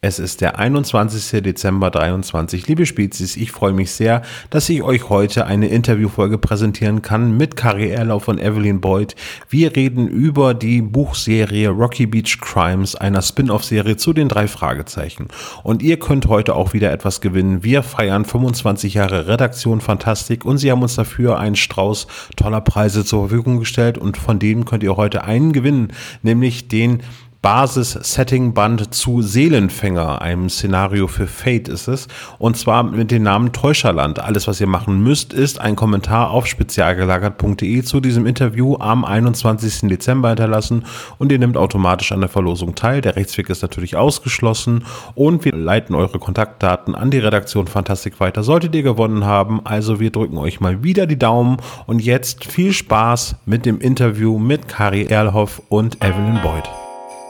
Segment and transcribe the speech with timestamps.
[0.00, 1.42] Es ist der 21.
[1.42, 2.68] Dezember 23.
[2.68, 7.56] Liebe Spezies, ich freue mich sehr, dass ich euch heute eine Interviewfolge präsentieren kann mit
[7.56, 9.16] Carrie Erlauf von Evelyn Boyd.
[9.48, 15.26] Wir reden über die Buchserie Rocky Beach Crimes, einer Spin-off-Serie zu den drei Fragezeichen.
[15.64, 17.64] Und ihr könnt heute auch wieder etwas gewinnen.
[17.64, 22.06] Wir feiern 25 Jahre Redaktion Fantastik und sie haben uns dafür einen Strauß
[22.36, 25.92] toller Preise zur Verfügung gestellt und von denen könnt ihr heute einen gewinnen,
[26.22, 27.02] nämlich den
[27.40, 32.08] Basis-Setting-Band zu Seelenfänger, einem Szenario für Fate ist es.
[32.38, 34.18] Und zwar mit dem Namen Täuscherland.
[34.18, 39.88] Alles, was ihr machen müsst, ist ein Kommentar auf spezialgelagert.de zu diesem Interview am 21.
[39.88, 40.84] Dezember hinterlassen
[41.18, 43.00] und ihr nehmt automatisch an der Verlosung teil.
[43.00, 44.84] Der Rechtsweg ist natürlich ausgeschlossen
[45.14, 48.42] und wir leiten eure Kontaktdaten an die Redaktion Fantastik weiter.
[48.42, 52.72] Solltet ihr gewonnen haben, also wir drücken euch mal wieder die Daumen und jetzt viel
[52.72, 56.87] Spaß mit dem Interview mit Kari Erlhoff und Evelyn Boyd.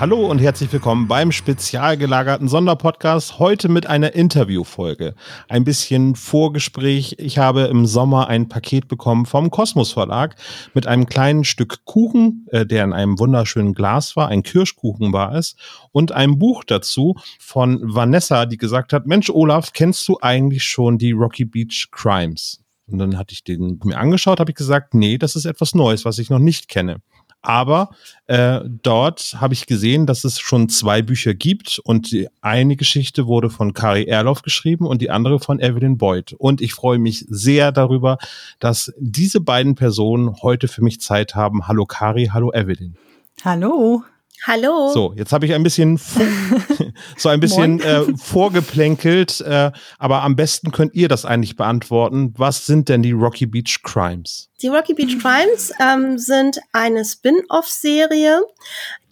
[0.00, 3.38] Hallo und herzlich willkommen beim spezial gelagerten Sonderpodcast.
[3.38, 5.14] Heute mit einer Interviewfolge.
[5.46, 7.16] Ein bisschen Vorgespräch.
[7.18, 10.36] Ich habe im Sommer ein Paket bekommen vom Kosmos Verlag
[10.72, 15.34] mit einem kleinen Stück Kuchen, äh, der in einem wunderschönen Glas war, ein Kirschkuchen war
[15.34, 15.54] es,
[15.92, 20.96] und ein Buch dazu von Vanessa, die gesagt hat, Mensch, Olaf, kennst du eigentlich schon
[20.96, 22.64] die Rocky Beach Crimes?
[22.86, 26.06] Und dann hatte ich den mir angeschaut, habe ich gesagt, nee, das ist etwas Neues,
[26.06, 27.02] was ich noch nicht kenne.
[27.42, 27.90] Aber
[28.26, 33.26] äh, dort habe ich gesehen, dass es schon zwei Bücher gibt und die eine Geschichte
[33.26, 36.34] wurde von Kari Erloff geschrieben und die andere von Evelyn Boyd.
[36.34, 38.18] Und ich freue mich sehr darüber,
[38.58, 41.66] dass diese beiden Personen heute für mich Zeit haben.
[41.66, 42.96] Hallo Kari, hallo Evelyn.
[43.42, 44.04] Hallo.
[44.46, 44.90] Hallo.
[44.92, 45.98] So, jetzt habe ich ein bisschen
[47.16, 52.32] so ein bisschen äh, vorgeplänkelt, äh, aber am besten könnt ihr das eigentlich beantworten.
[52.36, 54.48] Was sind denn die Rocky Beach Crimes?
[54.62, 58.40] Die Rocky Beach Crimes ähm, sind eine Spin-off-Serie,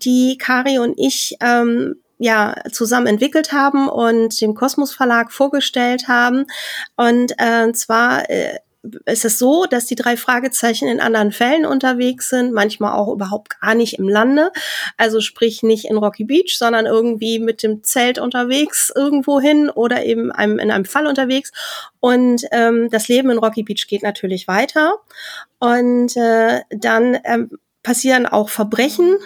[0.03, 6.47] die Kari und ich ähm, ja zusammen entwickelt haben und dem Kosmos Verlag vorgestellt haben.
[6.97, 8.59] Und äh, zwar äh,
[9.07, 13.61] ist es so, dass die drei Fragezeichen in anderen Fällen unterwegs sind, manchmal auch überhaupt
[13.61, 14.53] gar nicht im Lande.
[14.97, 20.05] Also sprich nicht in Rocky Beach, sondern irgendwie mit dem Zelt unterwegs irgendwo hin oder
[20.05, 21.53] eben einem, in einem Fall unterwegs.
[22.01, 24.99] Und ähm, das Leben in Rocky Beach geht natürlich weiter.
[25.59, 29.17] Und äh, dann ähm, passieren auch Verbrechen,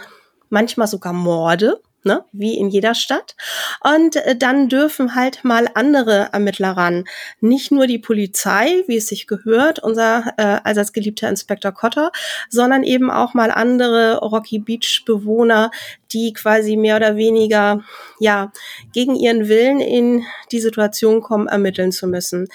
[0.49, 2.25] manchmal sogar Morde ne?
[2.33, 3.37] wie in jeder Stadt.
[3.81, 7.05] Und äh, dann dürfen halt mal andere Ermittler ran.
[7.41, 12.11] Nicht nur die Polizei, wie es sich gehört, unser äh, allseits geliebter Inspektor Cotter,
[12.49, 15.71] sondern eben auch mal andere Rocky Beach Bewohner,
[16.13, 17.83] die quasi mehr oder weniger,
[18.21, 18.53] ja,
[18.93, 22.49] gegen ihren Willen in die Situation kommen, ermitteln zu müssen.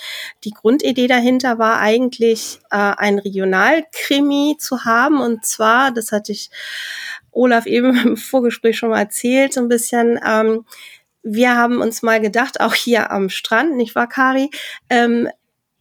[0.44, 5.22] Die Grundidee dahinter war eigentlich, äh, ein Regionalkrimi zu haben.
[5.22, 6.50] Und zwar, das hatte ich
[7.32, 10.20] Olaf eben im Vorgespräch schon mal erzählt, so ein bisschen.
[10.26, 10.66] Ähm,
[11.24, 14.50] wir haben uns mal gedacht, auch hier am Strand, nicht wahr, Kari?
[14.90, 15.28] Ähm,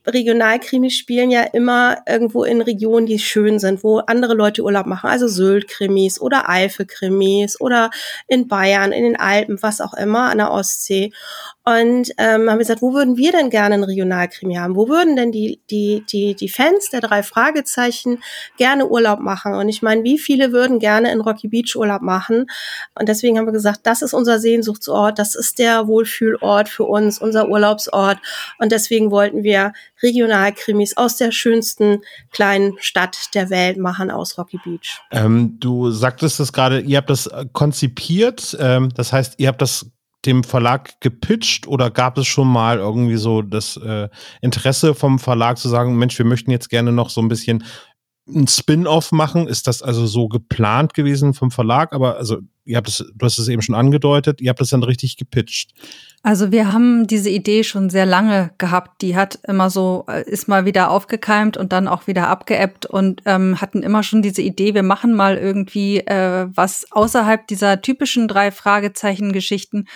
[0.06, 5.10] Regionalkrimis spielen ja immer irgendwo in Regionen, die schön sind, wo andere Leute Urlaub machen,
[5.10, 7.90] also Sylt-Krimis oder Eifel-Krimis oder
[8.28, 11.12] in Bayern, in den Alpen, was auch immer, an der Ostsee.
[11.68, 14.76] Und ähm, haben gesagt, wo würden wir denn gerne einen Regionalkrimi haben?
[14.76, 18.22] Wo würden denn die, die, die, die Fans der drei Fragezeichen
[18.56, 19.54] gerne Urlaub machen?
[19.54, 22.46] Und ich meine, wie viele würden gerne in Rocky Beach Urlaub machen?
[22.94, 27.18] Und deswegen haben wir gesagt, das ist unser Sehnsuchtsort, das ist der Wohlfühlort für uns,
[27.18, 28.18] unser Urlaubsort.
[28.58, 29.72] Und deswegen wollten wir
[30.04, 35.00] Regionalkrimis aus der schönsten kleinen Stadt der Welt machen, aus Rocky Beach.
[35.10, 39.60] Ähm, du sagtest das gerade, ihr habt das äh, konzipiert, ähm, das heißt, ihr habt
[39.60, 39.90] das
[40.26, 44.08] dem Verlag gepitcht oder gab es schon mal irgendwie so das äh,
[44.40, 47.64] Interesse vom Verlag zu sagen, Mensch, wir möchten jetzt gerne noch so ein bisschen
[48.28, 49.46] ein Spin-off machen?
[49.46, 51.92] Ist das also so geplant gewesen vom Verlag?
[51.92, 54.82] Aber also, ihr habt es, du hast es eben schon angedeutet, ihr habt es dann
[54.82, 55.72] richtig gepitcht.
[56.22, 59.00] Also wir haben diese Idee schon sehr lange gehabt.
[59.00, 63.22] Die hat immer so, äh, ist mal wieder aufgekeimt und dann auch wieder abgeebbt und
[63.26, 68.26] ähm, hatten immer schon diese Idee, wir machen mal irgendwie äh, was außerhalb dieser typischen
[68.26, 69.86] drei Fragezeichen-Geschichten.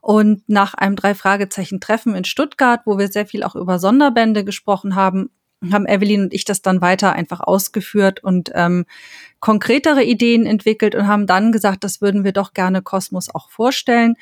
[0.00, 4.94] Und nach einem drei Fragezeichen-Treffen in Stuttgart, wo wir sehr viel auch über Sonderbände gesprochen
[4.94, 5.28] haben,
[5.72, 8.84] haben Evelyn und ich das dann weiter einfach ausgeführt und ähm,
[9.40, 14.14] konkretere Ideen entwickelt und haben dann gesagt, das würden wir doch gerne Kosmos auch vorstellen.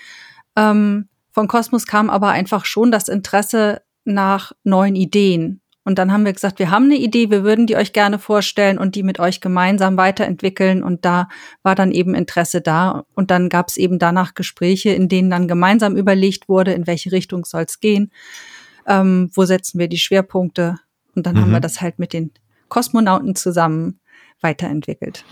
[0.56, 5.62] Ähm, von Kosmos kam aber einfach schon das Interesse nach neuen Ideen.
[5.84, 8.78] Und dann haben wir gesagt, wir haben eine Idee, wir würden die euch gerne vorstellen
[8.78, 10.82] und die mit euch gemeinsam weiterentwickeln.
[10.82, 11.28] Und da
[11.62, 13.04] war dann eben Interesse da.
[13.14, 17.10] Und dann gab es eben danach Gespräche, in denen dann gemeinsam überlegt wurde, in welche
[17.10, 18.12] Richtung soll es gehen,
[18.86, 20.76] ähm, wo setzen wir die Schwerpunkte.
[21.14, 21.40] Und dann mhm.
[21.40, 22.32] haben wir das halt mit den
[22.68, 24.00] Kosmonauten zusammen
[24.40, 25.24] weiterentwickelt.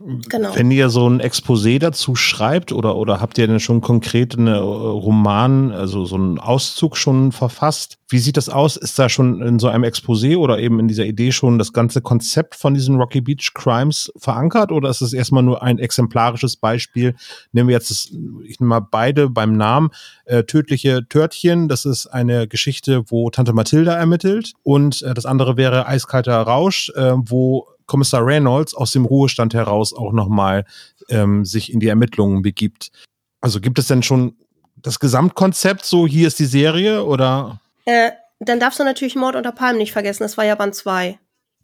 [0.00, 0.54] Genau.
[0.54, 4.46] Wenn ihr so ein Exposé dazu schreibt oder, oder habt ihr denn schon konkret einen
[4.46, 7.98] äh, Roman, also so einen Auszug schon verfasst?
[8.08, 8.76] Wie sieht das aus?
[8.76, 12.00] Ist da schon in so einem Exposé oder eben in dieser Idee schon das ganze
[12.00, 17.16] Konzept von diesen Rocky Beach Crimes verankert oder ist es erstmal nur ein exemplarisches Beispiel?
[17.50, 18.08] Nehmen wir jetzt, das,
[18.44, 19.90] ich nehme mal beide beim Namen,
[20.26, 25.56] äh, Tödliche Törtchen, das ist eine Geschichte, wo Tante Mathilda ermittelt und äh, das andere
[25.56, 30.64] wäre Eiskalter Rausch, äh, wo Kommissar Reynolds aus dem Ruhestand heraus auch nochmal
[31.08, 32.92] ähm, sich in die Ermittlungen begibt.
[33.40, 34.36] Also gibt es denn schon
[34.76, 37.60] das Gesamtkonzept, so hier ist die Serie oder?
[37.84, 41.18] Äh, dann darfst du natürlich Mord unter Palmen nicht vergessen, das war ja Band 2.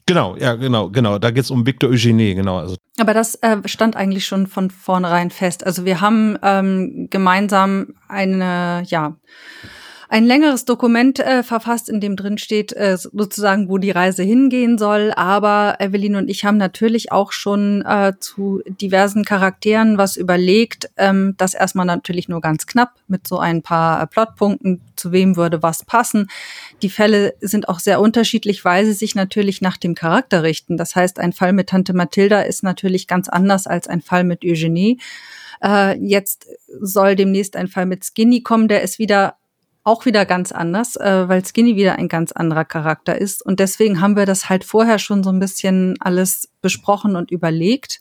[0.06, 1.18] Genau, ja, genau, genau.
[1.18, 2.58] Da geht's um Victor Eugenie, genau.
[2.58, 2.76] Also.
[2.98, 5.64] Aber das äh, stand eigentlich schon von vornherein fest.
[5.64, 9.16] Also wir haben ähm, gemeinsam eine, ja,
[10.14, 14.78] ein längeres Dokument äh, verfasst, in dem drin steht, äh, sozusagen, wo die Reise hingehen
[14.78, 15.12] soll.
[15.16, 20.88] Aber Evelyn und ich haben natürlich auch schon äh, zu diversen Charakteren was überlegt.
[20.96, 25.34] Ähm, das erstmal natürlich nur ganz knapp mit so ein paar äh, Plotpunkten, zu wem
[25.34, 26.28] würde was passen.
[26.82, 30.76] Die Fälle sind auch sehr unterschiedlich, weil sie sich natürlich nach dem Charakter richten.
[30.76, 34.44] Das heißt, ein Fall mit Tante Mathilda ist natürlich ganz anders als ein Fall mit
[34.44, 35.00] Eugenie.
[35.60, 36.46] Äh, jetzt
[36.80, 39.34] soll demnächst ein Fall mit Skinny kommen, der ist wieder
[39.84, 43.44] auch wieder ganz anders, äh, weil Skinny wieder ein ganz anderer Charakter ist.
[43.44, 48.00] Und deswegen haben wir das halt vorher schon so ein bisschen alles besprochen und überlegt.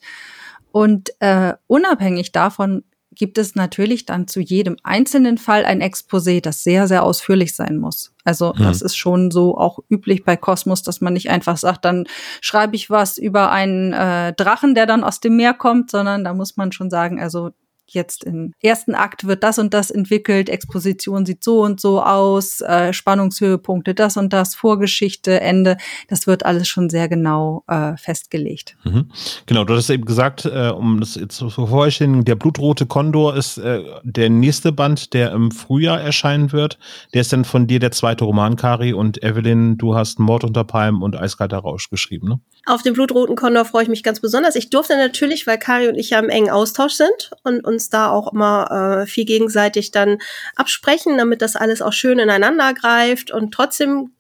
[0.72, 2.84] Und äh, unabhängig davon
[3.16, 7.78] gibt es natürlich dann zu jedem einzelnen Fall ein Exposé, das sehr, sehr ausführlich sein
[7.78, 8.14] muss.
[8.24, 8.64] Also mhm.
[8.64, 12.06] das ist schon so auch üblich bei Kosmos, dass man nicht einfach sagt, dann
[12.42, 16.34] schreibe ich was über einen äh, Drachen, der dann aus dem Meer kommt, sondern da
[16.34, 17.52] muss man schon sagen, also
[17.88, 22.62] jetzt im ersten Akt wird das und das entwickelt, Exposition sieht so und so aus,
[22.62, 25.78] äh, Spannungshöhepunkte das und das, Vorgeschichte, Ende,
[26.08, 28.76] das wird alles schon sehr genau äh, festgelegt.
[28.84, 29.10] Mhm.
[29.46, 33.58] Genau, du hast eben gesagt, äh, um das jetzt zu vervollständigen, der blutrote Kondor ist
[33.58, 36.78] äh, der nächste Band, der im Frühjahr erscheinen wird.
[37.14, 40.64] Der ist dann von dir der zweite Roman, Kari, und Evelyn, du hast Mord unter
[40.64, 42.40] Palmen und Eiskalter Rausch geschrieben, ne?
[42.66, 44.56] Auf den blutroten Kondor freue ich mich ganz besonders.
[44.56, 48.10] Ich durfte natürlich, weil Kari und ich ja im engen Austausch sind und uns da
[48.10, 50.20] auch immer äh, viel gegenseitig dann
[50.56, 53.32] absprechen, damit das alles auch schön ineinander greift.
[53.32, 54.12] Und trotzdem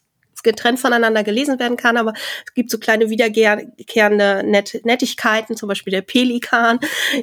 [0.44, 2.14] getrennt voneinander gelesen werden kann, aber
[2.46, 6.80] es gibt so kleine wiederkehrende Net Nettigkeiten, zum Beispiel der Pelikan,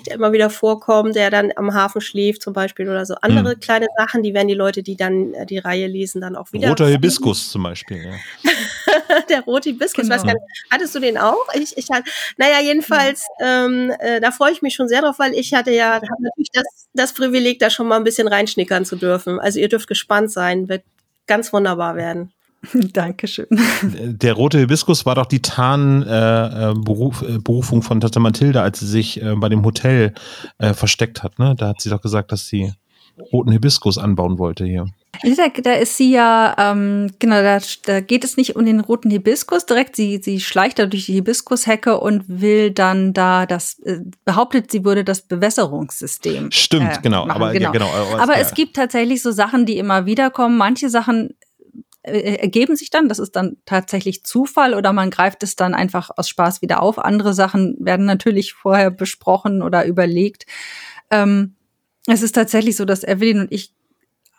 [0.06, 3.60] der immer wieder vorkommt, der dann am Hafen schläft zum Beispiel oder so andere hm.
[3.60, 6.68] kleine Sachen, die werden die Leute, die dann äh, die Reihe lesen, dann auch wieder.
[6.68, 8.50] Roter Hibiskus zum Beispiel, ja.
[9.28, 10.14] der rote Hibiskus, genau.
[10.14, 11.46] weiß gar nicht, hattest du den auch?
[11.54, 13.66] Ich, ich hatte, naja, jedenfalls, ja.
[13.66, 16.50] ähm, äh, da freue ich mich schon sehr drauf, weil ich hatte ja hab natürlich
[16.52, 19.38] das, das Privileg, da schon mal ein bisschen reinschnickern zu dürfen.
[19.38, 20.82] Also ihr dürft gespannt sein, wird
[21.26, 22.32] ganz wunderbar werden.
[22.92, 23.46] Dankeschön.
[23.82, 28.86] Der rote Hibiskus war doch die Tarnberufung äh, Beruf, äh, von Tante Mathilda, als sie
[28.86, 30.12] sich äh, bei dem Hotel
[30.58, 31.38] äh, versteckt hat.
[31.38, 31.54] Ne?
[31.56, 32.72] Da hat sie doch gesagt, dass sie
[33.32, 34.86] roten Hibiskus anbauen wollte hier.
[35.22, 39.10] Da, da ist sie ja, ähm, genau, da, da geht es nicht um den roten
[39.10, 39.96] Hibiskus direkt.
[39.96, 44.84] Sie, sie schleicht da durch die Hibiskushecke und will dann da das, äh, behauptet, sie
[44.84, 46.50] würde das Bewässerungssystem.
[46.52, 47.26] Stimmt, äh, genau.
[47.26, 47.42] Machen.
[47.42, 47.66] Aber, genau.
[47.66, 47.90] Ja, genau.
[47.90, 50.56] aber, aber es gibt tatsächlich so Sachen, die immer wieder kommen.
[50.56, 51.34] Manche Sachen
[52.02, 53.08] äh, ergeben sich dann.
[53.08, 56.98] Das ist dann tatsächlich Zufall oder man greift es dann einfach aus Spaß wieder auf.
[56.98, 60.46] Andere Sachen werden natürlich vorher besprochen oder überlegt.
[61.10, 61.56] Ähm,
[62.06, 63.74] es ist tatsächlich so, dass Evelyn und ich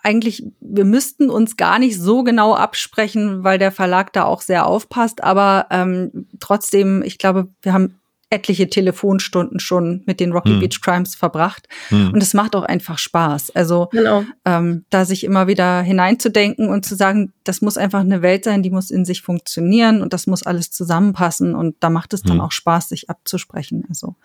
[0.04, 4.66] eigentlich, wir müssten uns gar nicht so genau absprechen, weil der Verlag da auch sehr
[4.66, 5.24] aufpasst.
[5.24, 8.01] Aber ähm, trotzdem, ich glaube, wir haben
[8.32, 10.60] etliche Telefonstunden schon mit den Rocky hm.
[10.60, 11.68] Beach Crimes verbracht.
[11.90, 12.14] Hm.
[12.14, 13.52] Und es macht auch einfach Spaß.
[13.52, 14.24] Also genau.
[14.46, 18.64] ähm, da sich immer wieder hineinzudenken und zu sagen, das muss einfach eine Welt sein,
[18.64, 21.54] die muss in sich funktionieren und das muss alles zusammenpassen.
[21.54, 22.42] Und da macht es dann hm.
[22.42, 23.86] auch Spaß, sich abzusprechen.
[23.90, 24.16] Also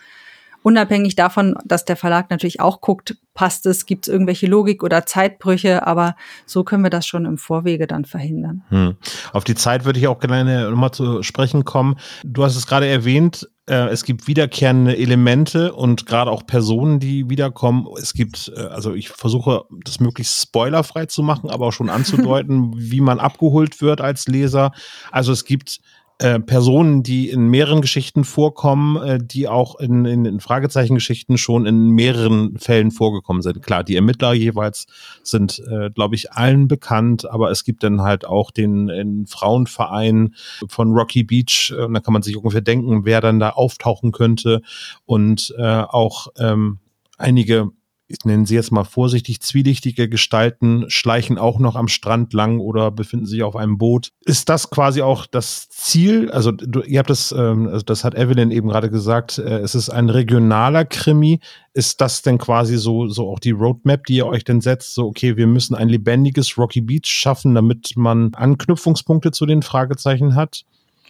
[0.66, 5.06] Unabhängig davon, dass der Verlag natürlich auch guckt, passt es, gibt es irgendwelche Logik oder
[5.06, 8.64] Zeitbrüche, aber so können wir das schon im Vorwege dann verhindern.
[8.70, 8.96] Hm.
[9.32, 11.94] Auf die Zeit würde ich auch gerne nochmal zu sprechen kommen.
[12.24, 17.30] Du hast es gerade erwähnt, äh, es gibt wiederkehrende Elemente und gerade auch Personen, die
[17.30, 17.86] wiederkommen.
[18.00, 22.72] Es gibt, äh, also ich versuche das möglichst spoilerfrei zu machen, aber auch schon anzudeuten,
[22.76, 24.72] wie man abgeholt wird als Leser.
[25.12, 25.78] Also es gibt
[26.18, 31.66] äh, Personen, die in mehreren Geschichten vorkommen, äh, die auch in, in, in Fragezeichengeschichten schon
[31.66, 33.62] in mehreren Fällen vorgekommen sind.
[33.62, 34.86] Klar, die Ermittler jeweils
[35.22, 40.34] sind, äh, glaube ich, allen bekannt, aber es gibt dann halt auch den, den Frauenverein
[40.68, 41.74] von Rocky Beach.
[41.76, 44.62] Äh, da kann man sich ungefähr denken, wer dann da auftauchen könnte
[45.04, 46.78] und äh, auch ähm,
[47.18, 47.72] einige
[48.08, 52.90] ich nenne sie jetzt mal vorsichtig, zwielichtige Gestalten schleichen auch noch am Strand lang oder
[52.90, 54.10] befinden sich auf einem Boot.
[54.24, 56.30] Ist das quasi auch das Ziel?
[56.30, 59.74] Also du, ihr habt das, ähm, also das hat Evelyn eben gerade gesagt, äh, es
[59.74, 61.40] ist ein regionaler Krimi.
[61.72, 64.94] Ist das denn quasi so, so auch die Roadmap, die ihr euch denn setzt?
[64.94, 70.34] So, okay, wir müssen ein lebendiges Rocky Beach schaffen, damit man Anknüpfungspunkte zu den Fragezeichen
[70.34, 70.64] hat?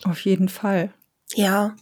[0.05, 0.93] Auf jeden Fall.
[1.35, 1.75] Ja,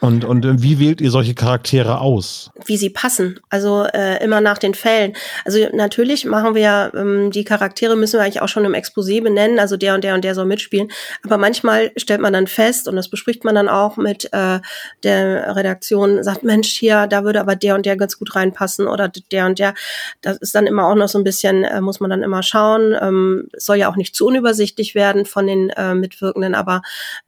[0.00, 2.50] und, und äh, wie wählt ihr solche Charaktere aus?
[2.64, 5.14] Wie sie passen, also äh, immer nach den Fällen.
[5.44, 9.58] Also natürlich machen wir ähm, die Charaktere müssen wir eigentlich auch schon im Exposé benennen,
[9.58, 10.90] also der und der und der soll mitspielen.
[11.24, 14.60] Aber manchmal stellt man dann fest und das bespricht man dann auch mit äh,
[15.02, 19.08] der Redaktion, sagt Mensch hier, da würde aber der und der ganz gut reinpassen oder
[19.08, 19.74] der und der.
[20.20, 22.94] Das ist dann immer auch noch so ein bisschen, äh, muss man dann immer schauen.
[23.00, 26.82] Ähm, soll ja auch nicht zu unübersichtlich werden von den äh, Mitwirkenden, aber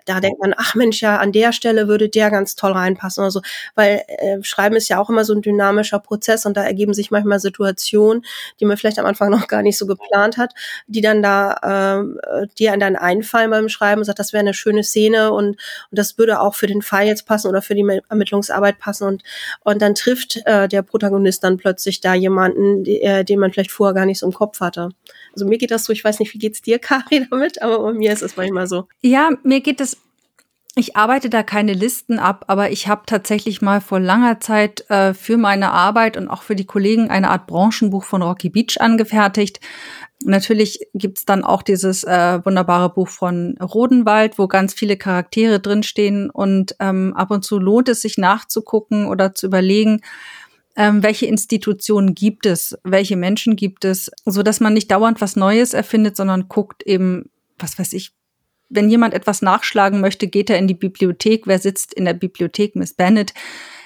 [0.04, 3.30] da denkt man, ach Mensch, ja, an der Stelle würde der ganz toll reinpassen oder
[3.30, 3.42] so.
[3.74, 7.10] Weil äh, Schreiben ist ja auch immer so ein dynamischer Prozess und da ergeben sich
[7.10, 8.24] manchmal Situationen,
[8.60, 10.54] die man vielleicht am Anfang noch gar nicht so geplant hat,
[10.86, 14.54] die dann da, äh, die an dann einfallen beim Schreiben und sagt, das wäre eine
[14.54, 15.58] schöne Szene und, und
[15.90, 19.22] das würde auch für den Fall jetzt passen oder für die Ermittlungsarbeit passen und,
[19.64, 23.72] und dann trifft äh, der Protagonist dann plötzlich da jemanden, die, äh, den man vielleicht
[23.72, 24.90] vorher gar nicht so im Kopf hatte.
[25.32, 27.92] Also mir geht das so, ich weiß nicht, wie geht's dir, Kari, damit, aber bei
[27.92, 28.88] mir ist es manchmal so.
[29.00, 29.96] Ja, mir geht es
[30.74, 35.12] ich arbeite da keine Listen ab, aber ich habe tatsächlich mal vor langer Zeit äh,
[35.12, 39.60] für meine Arbeit und auch für die Kollegen eine Art Branchenbuch von Rocky Beach angefertigt.
[40.24, 46.30] Natürlich gibt's dann auch dieses äh, wunderbare Buch von Rodenwald, wo ganz viele Charaktere drinstehen
[46.30, 50.00] und ähm, ab und zu lohnt es sich nachzugucken oder zu überlegen,
[50.76, 55.34] ähm, welche Institutionen gibt es, welche Menschen gibt es, so dass man nicht dauernd was
[55.34, 58.12] Neues erfindet, sondern guckt eben, was weiß ich,
[58.68, 61.46] wenn jemand etwas nachschlagen möchte, geht er in die Bibliothek.
[61.46, 62.76] Wer sitzt in der Bibliothek?
[62.76, 63.34] Miss Bennett.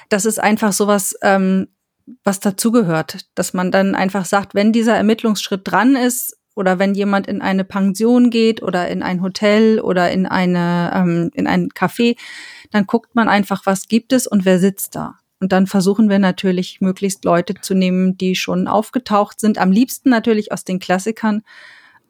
[0.09, 1.69] Das ist einfach sowas, ähm,
[2.25, 7.27] was dazugehört, dass man dann einfach sagt, wenn dieser Ermittlungsschritt dran ist oder wenn jemand
[7.27, 12.17] in eine Pension geht oder in ein Hotel oder in eine ähm, in ein Café,
[12.71, 15.15] dann guckt man einfach, was gibt es und wer sitzt da.
[15.41, 19.59] Und dann versuchen wir natürlich möglichst Leute zu nehmen, die schon aufgetaucht sind.
[19.59, 21.43] Am liebsten natürlich aus den Klassikern,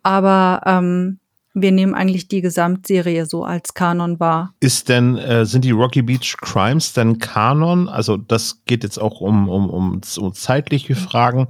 [0.02, 1.19] aber ähm,
[1.54, 4.54] wir nehmen eigentlich die Gesamtserie so als Kanon wahr.
[4.61, 7.88] Ist denn, äh, sind die Rocky Beach Crimes denn Kanon?
[7.88, 11.49] Also das geht jetzt auch um, um, um so zeitliche Fragen.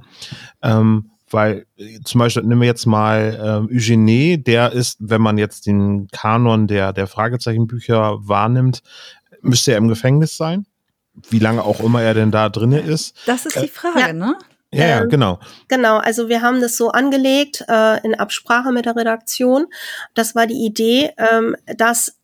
[0.61, 1.65] Ähm, weil
[2.03, 6.67] zum Beispiel nehmen wir jetzt mal äh, Eugenie, der ist, wenn man jetzt den Kanon
[6.67, 8.83] der, der Fragezeichenbücher wahrnimmt,
[9.41, 10.65] müsste er im Gefängnis sein?
[11.29, 13.15] Wie lange auch immer er denn da drinne ist.
[13.25, 14.13] Das ist die äh, Frage, ja.
[14.13, 14.35] ne?
[14.73, 15.39] Ja, ja, ähm, genau.
[15.67, 19.67] Genau, also wir haben das so angelegt äh, in Absprache mit der Redaktion.
[20.13, 22.17] Das war die Idee, ähm, dass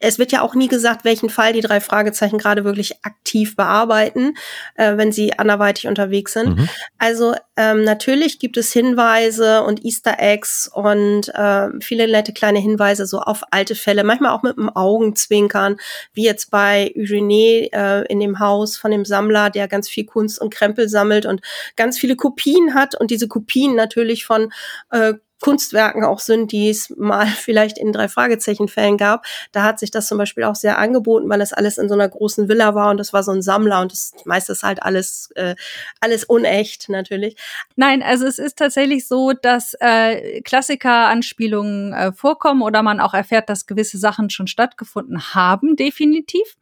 [0.00, 4.36] es wird ja auch nie gesagt, welchen Fall die drei Fragezeichen gerade wirklich aktiv bearbeiten,
[4.76, 6.56] äh, wenn sie anderweitig unterwegs sind.
[6.56, 6.68] Mhm.
[6.98, 13.06] Also ähm, natürlich gibt es Hinweise und Easter Eggs und äh, viele nette kleine Hinweise
[13.06, 15.76] so auf alte Fälle, manchmal auch mit dem Augenzwinkern,
[16.12, 20.40] wie jetzt bei Eugenie äh, in dem Haus von dem Sammler, der ganz viel Kunst
[20.40, 21.40] und Krempel sammelt und
[21.76, 24.52] ganz viele Kopien hat und diese Kopien natürlich von
[24.90, 29.24] äh, Kunstwerken auch sind, die es mal vielleicht in drei Fragezeichen-Fällen gab.
[29.52, 32.08] Da hat sich das zum Beispiel auch sehr angeboten, weil das alles in so einer
[32.08, 35.54] großen Villa war und das war so ein Sammler und das meistens halt alles, äh,
[36.00, 37.36] alles unecht natürlich.
[37.76, 43.48] Nein, also es ist tatsächlich so, dass äh, Klassiker-Anspielungen äh, vorkommen oder man auch erfährt,
[43.48, 46.56] dass gewisse Sachen schon stattgefunden haben, definitiv.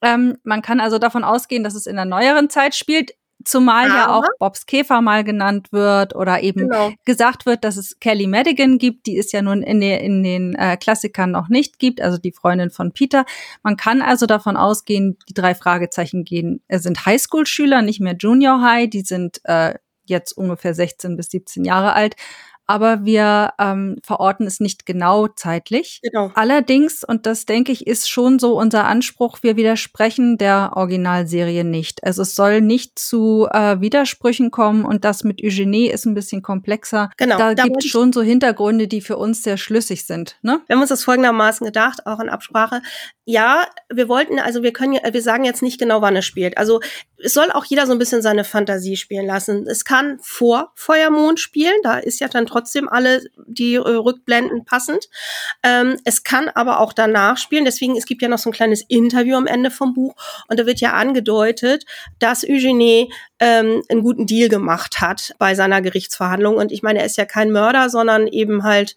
[0.00, 3.12] Ähm, man kann also davon ausgehen, dass es in der neueren Zeit spielt.
[3.44, 6.90] Zumal ja auch Bobs Käfer mal genannt wird oder eben genau.
[7.04, 10.54] gesagt wird, dass es Kelly Madigan gibt, die es ja nun in, den, in den
[10.56, 13.24] äh, Klassikern noch nicht gibt, also die Freundin von Peter.
[13.62, 18.60] Man kann also davon ausgehen, die drei Fragezeichen gehen, äh, sind Highschool-Schüler, nicht mehr Junior
[18.60, 22.16] High, die sind äh, jetzt ungefähr 16 bis 17 Jahre alt
[22.68, 26.00] aber wir ähm, verorten es nicht genau zeitlich.
[26.02, 26.30] Genau.
[26.34, 32.04] Allerdings, und das denke ich, ist schon so unser Anspruch, wir widersprechen der Originalserie nicht.
[32.04, 36.42] Also es soll nicht zu äh, Widersprüchen kommen und das mit Eugenie ist ein bisschen
[36.42, 37.10] komplexer.
[37.16, 37.38] Genau.
[37.38, 40.36] Da, da gibt es schon so Hintergründe, die für uns sehr schlüssig sind.
[40.42, 40.60] Ne?
[40.66, 42.82] Wir haben uns das folgendermaßen gedacht, auch in Absprache.
[43.24, 46.58] Ja, wir wollten, also wir können, wir sagen jetzt nicht genau, wann es spielt.
[46.58, 46.80] Also
[47.16, 49.66] es soll auch jeder so ein bisschen seine Fantasie spielen lassen.
[49.66, 54.64] Es kann vor Feuermond spielen, da ist ja dann trotzdem trotzdem alle die äh, Rückblenden
[54.64, 55.08] passend.
[55.62, 57.64] Ähm, es kann aber auch danach spielen.
[57.64, 60.14] Deswegen, es gibt ja noch so ein kleines Interview am Ende vom Buch
[60.48, 61.84] und da wird ja angedeutet,
[62.18, 66.56] dass Eugenie ähm, einen guten Deal gemacht hat bei seiner Gerichtsverhandlung.
[66.56, 68.96] Und ich meine, er ist ja kein Mörder, sondern eben halt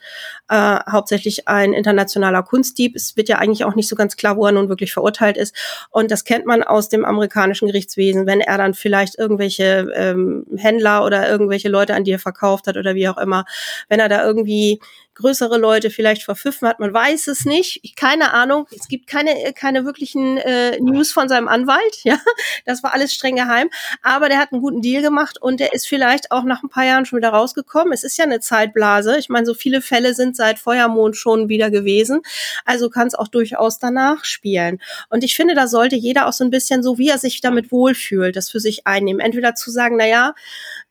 [0.50, 2.96] äh, hauptsächlich ein internationaler Kunstdieb.
[2.96, 5.56] Es wird ja eigentlich auch nicht so ganz klar, wo er nun wirklich verurteilt ist.
[5.90, 11.06] Und das kennt man aus dem amerikanischen Gerichtswesen, wenn er dann vielleicht irgendwelche ähm, Händler
[11.06, 13.46] oder irgendwelche Leute an die er verkauft hat oder wie auch immer,
[13.90, 14.80] wenn er da irgendwie
[15.22, 16.80] größere Leute vielleicht verpfiffen hat.
[16.80, 17.96] Man weiß es nicht.
[17.96, 18.68] Keine Ahnung.
[18.75, 21.82] Es gibt keine, keine wirklichen äh, News von seinem Anwalt.
[22.04, 22.20] Ja,
[22.66, 23.70] das war alles streng geheim.
[24.01, 26.84] Aber der hat einen guten Deal gemacht und der ist vielleicht auch nach ein paar
[26.84, 27.94] Jahren schon wieder rausgekommen.
[27.94, 29.18] Es ist ja eine Zeitblase.
[29.20, 32.22] Ich meine, so viele Fälle sind seit Feuermond schon wieder gewesen.
[32.66, 34.82] Also kann es auch durchaus danach spielen.
[35.10, 37.72] Und ich finde, da sollte jeder auch so ein bisschen so, wie er sich damit
[37.72, 39.20] wohlfühlt, das für sich einnehmen.
[39.20, 40.34] Entweder zu sagen, na ja,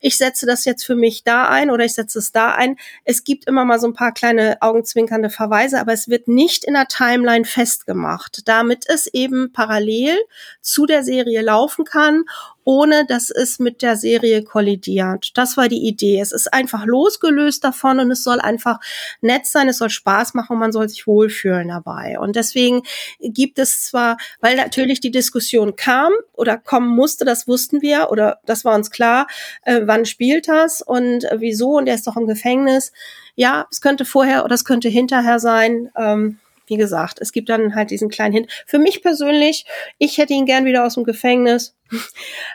[0.01, 2.77] ich setze das jetzt für mich da ein oder ich setze es da ein.
[3.05, 6.73] Es gibt immer mal so ein paar kleine augenzwinkernde Verweise, aber es wird nicht in
[6.73, 10.17] der Timeline festgemacht, damit es eben parallel
[10.59, 12.25] zu der Serie laufen kann
[12.63, 15.31] ohne dass es mit der Serie kollidiert.
[15.35, 16.19] Das war die Idee.
[16.19, 18.79] Es ist einfach losgelöst davon und es soll einfach
[19.21, 22.19] nett sein, es soll Spaß machen und man soll sich wohlfühlen dabei.
[22.19, 22.83] Und deswegen
[23.19, 28.39] gibt es zwar, weil natürlich die Diskussion kam oder kommen musste, das wussten wir oder
[28.45, 29.27] das war uns klar,
[29.63, 32.91] äh, wann spielt das und äh, wieso und er ist doch im Gefängnis.
[33.35, 35.89] Ja, es könnte vorher oder es könnte hinterher sein.
[35.97, 36.39] Ähm,
[36.71, 38.63] wie gesagt, es gibt dann halt diesen kleinen Hint.
[38.65, 39.65] Für mich persönlich,
[39.97, 41.75] ich hätte ihn gern wieder aus dem Gefängnis.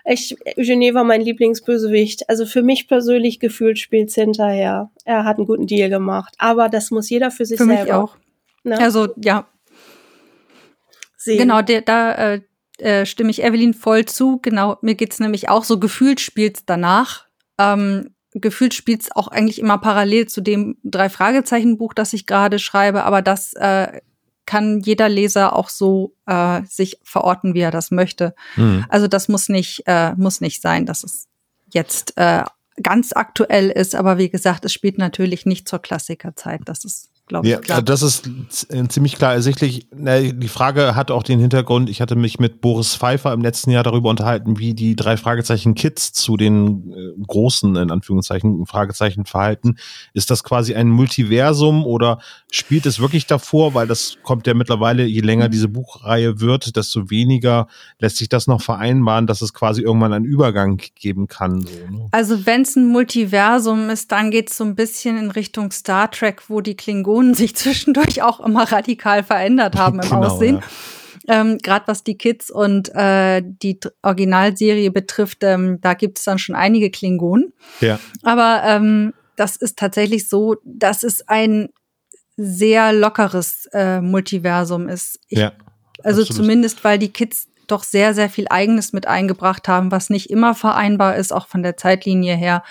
[0.06, 2.30] Ich, Eugenie war mein Lieblingsbösewicht.
[2.30, 4.90] Also für mich persönlich gefühlt spielt's hinterher.
[5.04, 6.35] Er hat einen guten Deal gemacht.
[6.38, 7.82] Aber das muss jeder für sich für selber.
[7.82, 8.16] Mich auch.
[8.64, 8.78] Ne?
[8.78, 9.46] Also, ja.
[11.18, 11.38] Sehen.
[11.38, 12.40] Genau, der, da äh,
[12.78, 14.38] äh, stimme ich Evelyn voll zu.
[14.40, 17.26] Genau, mir geht's nämlich auch so, gefühlt spielt's danach.
[17.58, 22.59] Ähm, gefühlt spielt's auch eigentlich immer parallel zu dem drei Fragezeichen Buch, das ich gerade
[22.59, 24.00] schreibe, aber das äh,
[24.47, 28.35] kann jeder Leser auch so äh, sich verorten, wie er das möchte.
[28.57, 28.85] Mhm.
[28.88, 31.26] Also das muss nicht äh, muss nicht sein, dass es
[31.73, 32.45] jetzt äh,
[32.83, 36.61] ganz aktuell ist, aber wie gesagt, es spielt natürlich nicht zur Klassikerzeit.
[36.66, 37.68] Das ist glaube ich.
[37.68, 38.28] Ja, das ist
[38.71, 39.89] äh, ziemlich klar ersichtlich.
[39.93, 43.82] Die Frage hat auch den Hintergrund, ich hatte mich mit Boris Pfeiffer im letzten Jahr
[43.82, 49.76] darüber unterhalten, wie die drei Fragezeichen Kids zu den äh, großen, in Anführungszeichen, Fragezeichen verhalten.
[50.15, 53.75] Ist das quasi ein Multiversum oder spielt es wirklich davor?
[53.75, 57.67] Weil das kommt ja mittlerweile, je länger diese Buchreihe wird, desto weniger
[57.99, 61.62] lässt sich das noch vereinbaren, dass es quasi irgendwann einen Übergang geben kann.
[61.62, 62.08] So, ne?
[62.12, 66.08] Also wenn es ein Multiversum ist, dann geht es so ein bisschen in Richtung Star
[66.10, 70.57] Trek, wo die Klingonen Personen sich zwischendurch auch immer radikal verändert haben im genau, Aussehen.
[71.29, 71.41] Ja.
[71.41, 76.39] Ähm, Gerade was die Kids und äh, die Originalserie betrifft, ähm, da gibt es dann
[76.39, 77.52] schon einige Klingonen.
[77.81, 77.99] Ja.
[78.23, 81.71] Aber ähm, das ist tatsächlich so, dass es ein
[82.37, 85.19] sehr lockeres äh, Multiversum ist.
[85.29, 85.52] Ich, ja,
[86.05, 86.43] also absolut.
[86.43, 90.55] zumindest, weil die Kids doch sehr, sehr viel Eigenes mit eingebracht haben, was nicht immer
[90.55, 92.63] vereinbar ist, auch von der Zeitlinie her.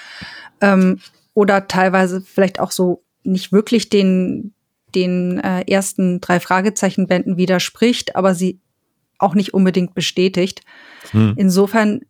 [0.62, 1.02] Ähm,
[1.34, 4.54] oder teilweise vielleicht auch so nicht wirklich den,
[4.94, 8.60] den äh, ersten drei Fragezeichen-Bänden widerspricht, aber sie
[9.18, 10.62] auch nicht unbedingt bestätigt.
[11.12, 11.34] Hm.
[11.38, 12.02] Insofern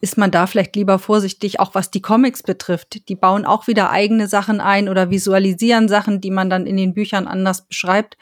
[0.00, 3.08] ist man da vielleicht lieber vorsichtig, auch was die Comics betrifft.
[3.08, 6.94] Die bauen auch wieder eigene Sachen ein oder visualisieren Sachen, die man dann in den
[6.94, 8.16] Büchern anders beschreibt.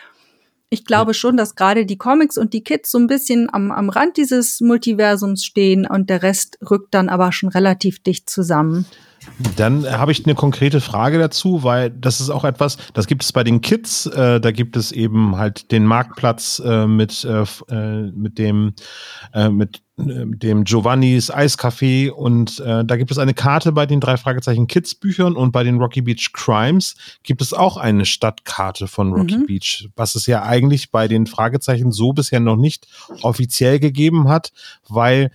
[0.71, 3.91] Ich glaube schon, dass gerade die Comics und die Kids so ein bisschen am, am
[3.91, 8.87] Rand dieses Multiversums stehen und der Rest rückt dann aber schon relativ dicht zusammen.
[9.57, 13.33] Dann habe ich eine konkrete Frage dazu, weil das ist auch etwas, das gibt es
[13.33, 18.13] bei den Kids, äh, da gibt es eben halt den Marktplatz äh, mit, äh, äh
[18.13, 18.75] mit dem,
[19.33, 24.01] äh, mit äh, dem Giovannis Eiscafé und äh, da gibt es eine Karte bei den
[24.01, 28.87] drei Fragezeichen Kids Büchern und bei den Rocky Beach Crimes gibt es auch eine Stadtkarte
[28.87, 29.47] von Rocky mhm.
[29.47, 32.87] Beach, was es ja eigentlich bei den Fragezeichen so bisher noch nicht
[33.23, 34.53] offiziell gegeben hat,
[34.89, 35.31] weil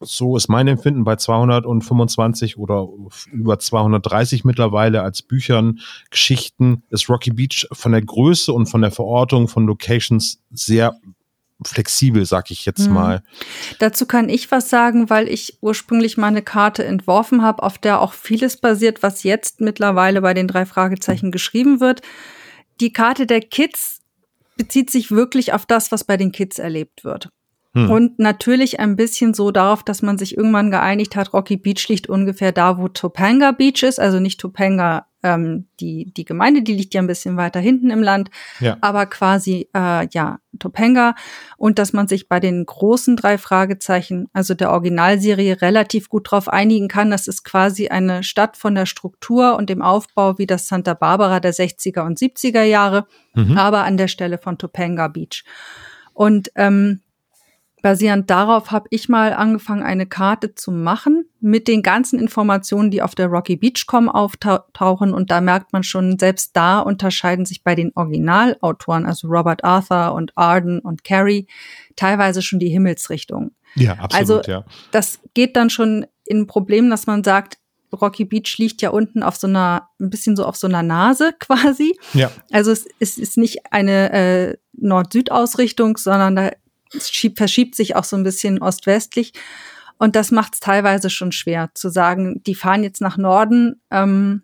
[0.00, 2.88] so ist mein Empfinden bei 225 oder
[3.30, 8.90] über 230 mittlerweile als Büchern, Geschichten ist Rocky Beach von der Größe und von der
[8.90, 10.98] Verortung von Locations sehr
[11.62, 12.94] flexibel, sag ich jetzt mhm.
[12.94, 13.22] mal.
[13.78, 18.00] Dazu kann ich was sagen, weil ich ursprünglich mal eine Karte entworfen habe, auf der
[18.00, 22.00] auch vieles basiert, was jetzt mittlerweile bei den drei Fragezeichen geschrieben wird.
[22.80, 24.00] Die Karte der Kids
[24.56, 27.28] bezieht sich wirklich auf das, was bei den Kids erlebt wird.
[27.72, 27.88] Hm.
[27.88, 32.08] Und natürlich ein bisschen so darauf, dass man sich irgendwann geeinigt hat, Rocky Beach liegt
[32.08, 36.94] ungefähr da, wo Topanga Beach ist, also nicht Topanga ähm, die, die Gemeinde, die liegt
[36.94, 38.76] ja ein bisschen weiter hinten im Land, ja.
[38.80, 41.14] aber quasi äh, ja Topanga
[41.56, 46.48] und dass man sich bei den großen drei Fragezeichen, also der Originalserie, relativ gut drauf
[46.48, 47.10] einigen kann.
[47.10, 51.40] Das ist quasi eine Stadt von der Struktur und dem Aufbau wie das Santa Barbara
[51.40, 53.56] der 60er und 70er Jahre, mhm.
[53.56, 55.44] aber an der Stelle von Topanga Beach.
[56.14, 57.00] Und ähm,
[57.82, 63.02] Basierend darauf habe ich mal angefangen, eine Karte zu machen mit den ganzen Informationen, die
[63.02, 65.14] auf der Rocky Beachcom auftauchen.
[65.14, 70.12] Und da merkt man schon, selbst da unterscheiden sich bei den Originalautoren, also Robert Arthur
[70.12, 71.46] und Arden und Carey,
[71.96, 73.54] teilweise schon die Himmelsrichtungen.
[73.74, 74.12] Ja, absolut.
[74.12, 74.64] Also ja.
[74.90, 77.58] das geht dann schon in ein Problem, dass man sagt,
[77.92, 81.32] Rocky Beach liegt ja unten auf so einer, ein bisschen so auf so einer Nase
[81.38, 81.98] quasi.
[82.14, 82.30] Ja.
[82.52, 86.50] Also es, es ist nicht eine äh, Nord-Süd-Ausrichtung, sondern da
[86.98, 89.32] schiebt, verschiebt sich auch so ein bisschen ostwestlich.
[89.98, 93.82] Und das macht es teilweise schon schwer zu sagen, die fahren jetzt nach Norden.
[93.90, 94.42] Ähm,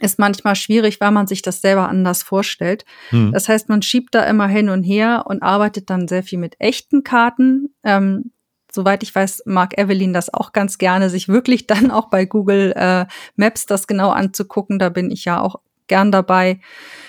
[0.00, 2.84] ist manchmal schwierig, weil man sich das selber anders vorstellt.
[3.10, 3.32] Hm.
[3.32, 6.56] Das heißt, man schiebt da immer hin und her und arbeitet dann sehr viel mit
[6.58, 7.74] echten Karten.
[7.82, 8.32] Ähm,
[8.72, 12.72] soweit ich weiß, mag Evelyn das auch ganz gerne, sich wirklich dann auch bei Google
[12.76, 14.78] äh, Maps das genau anzugucken.
[14.78, 16.60] Da bin ich ja auch gern dabei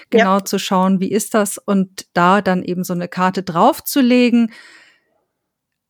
[0.10, 0.46] genau ja.
[0.46, 4.52] zu schauen, wie ist das und da dann eben so eine Karte draufzulegen.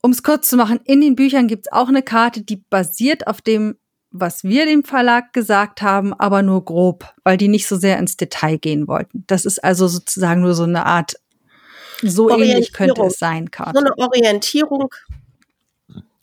[0.01, 3.27] Um es kurz zu machen, in den Büchern gibt es auch eine Karte, die basiert
[3.27, 3.75] auf dem,
[4.11, 8.15] was wir dem Verlag gesagt haben, aber nur grob, weil die nicht so sehr ins
[8.15, 9.23] Detail gehen wollten.
[9.27, 11.15] Das ist also sozusagen nur so eine Art,
[12.01, 13.79] so ähnlich könnte es sein, Karte.
[13.79, 14.93] So eine Orientierung.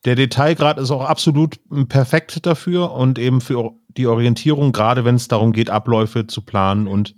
[0.04, 5.28] Der Detailgrad ist auch absolut perfekt dafür und eben für die Orientierung, gerade wenn es
[5.28, 7.14] darum geht, Abläufe zu planen und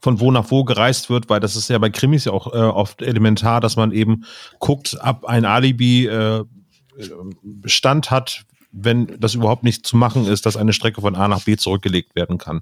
[0.00, 2.58] von wo nach wo gereist wird, weil das ist ja bei Krimis ja auch äh,
[2.58, 4.24] oft elementar, dass man eben
[4.58, 6.44] guckt, ob ein Alibi äh,
[7.64, 11.44] Stand hat, wenn das überhaupt nicht zu machen ist, dass eine Strecke von A nach
[11.44, 12.60] B zurückgelegt werden kann.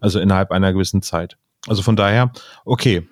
[0.00, 1.36] Also innerhalb einer gewissen Zeit.
[1.66, 2.32] Also von daher,
[2.64, 3.06] okay,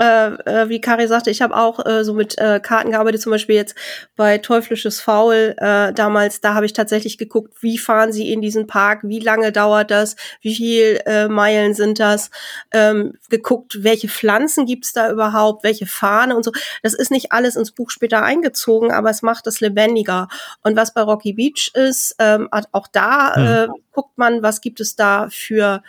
[0.00, 3.30] äh, äh, wie Kari sagte, ich habe auch äh, so mit äh, Karten gearbeitet, zum
[3.30, 3.76] Beispiel jetzt
[4.16, 8.66] bei Teuflisches Faul äh, damals, da habe ich tatsächlich geguckt, wie fahren sie in diesen
[8.66, 12.30] Park, wie lange dauert das, wie viel äh, Meilen sind das,
[12.72, 16.50] ähm, geguckt, welche Pflanzen gibt's da überhaupt, welche Fahne und so.
[16.82, 20.26] Das ist nicht alles ins Buch später eingezogen, aber es macht es lebendiger.
[20.62, 23.46] Und was bei Rocky Beach ist, ähm, auch da mhm.
[23.46, 25.82] äh, guckt man, was gibt es da für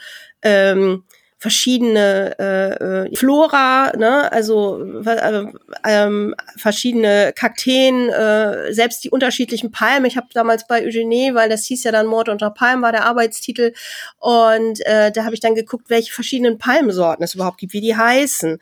[0.43, 1.04] ähm,
[1.45, 5.45] verschiedene äh, äh, Flora, ne, also äh,
[5.83, 10.05] ähm, verschiedene Kakteen, äh, selbst die unterschiedlichen Palmen.
[10.05, 13.05] Ich habe damals bei Eugenie, weil das hieß ja dann Mord unter Palmen, war der
[13.05, 13.73] Arbeitstitel,
[14.17, 17.95] und äh, da habe ich dann geguckt, welche verschiedenen Palmsorten es überhaupt gibt, wie die
[17.95, 18.57] heißen.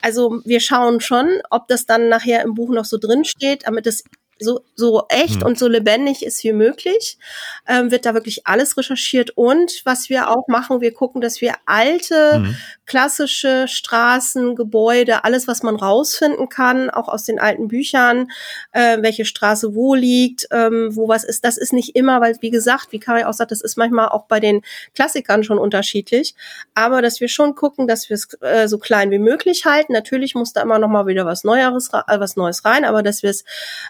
[0.00, 3.86] Also wir schauen schon, ob das dann nachher im Buch noch so drin steht, damit
[3.86, 4.04] es
[4.42, 5.46] so, so echt mhm.
[5.46, 7.18] und so lebendig ist wie möglich,
[7.66, 9.30] ähm, wird da wirklich alles recherchiert.
[9.36, 12.56] Und was wir auch machen, wir gucken, dass wir alte, mhm.
[12.86, 18.30] klassische Straßen, Gebäude, alles, was man rausfinden kann, auch aus den alten Büchern,
[18.72, 21.44] äh, welche Straße wo liegt, ähm, wo was ist.
[21.44, 24.26] Das ist nicht immer, weil, wie gesagt, wie Kari auch sagt, das ist manchmal auch
[24.26, 24.62] bei den
[24.94, 26.34] Klassikern schon unterschiedlich.
[26.74, 29.92] Aber dass wir schon gucken, dass wir es äh, so klein wie möglich halten.
[29.92, 33.22] Natürlich muss da immer noch mal wieder was Neueres, äh, was Neues rein, aber dass
[33.22, 33.44] wir es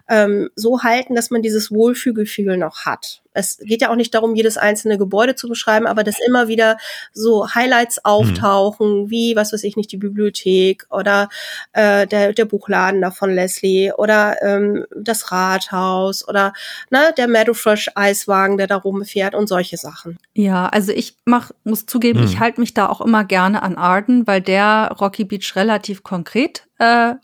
[0.09, 4.35] ähm, so halten, dass man dieses Wohlfühlgefühl noch hat es geht ja auch nicht darum,
[4.35, 6.76] jedes einzelne Gebäude zu beschreiben, aber dass immer wieder
[7.12, 8.00] so Highlights mhm.
[8.05, 9.11] auftauchen, mhm.
[9.11, 11.28] wie, was weiß ich nicht, die Bibliothek oder
[11.72, 16.52] äh, der, der Buchladen da von Leslie oder ähm, das Rathaus oder
[16.90, 20.18] ne, der Meadowfresh Eiswagen, der da rumfährt und solche Sachen.
[20.35, 22.26] Ja, also ich mach, muss zugeben, mhm.
[22.26, 26.66] ich halte mich da auch immer gerne an Arden, weil der Rocky Beach relativ konkret
[26.78, 27.14] äh,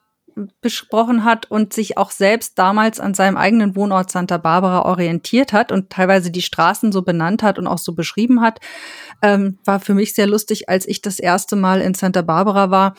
[0.60, 5.72] besprochen hat und sich auch selbst damals an seinem eigenen Wohnort Santa Barbara orientiert hat
[5.72, 8.60] und teilweise die Straßen so benannt hat und auch so beschrieben hat,
[9.22, 12.94] ähm, war für mich sehr lustig, als ich das erste Mal in Santa Barbara war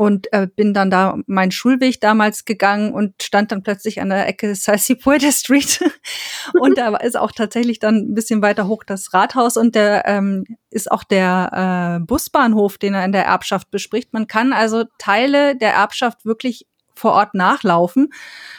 [0.00, 4.26] und äh, bin dann da meinen Schulweg damals gegangen und stand dann plötzlich an der
[4.26, 5.78] Ecke Salsipuerta Street
[6.58, 10.44] und da ist auch tatsächlich dann ein bisschen weiter hoch das Rathaus und der ähm,
[10.70, 14.14] ist auch der äh, Busbahnhof, den er in der Erbschaft bespricht.
[14.14, 18.12] Man kann also Teile der Erbschaft wirklich vor Ort nachlaufen.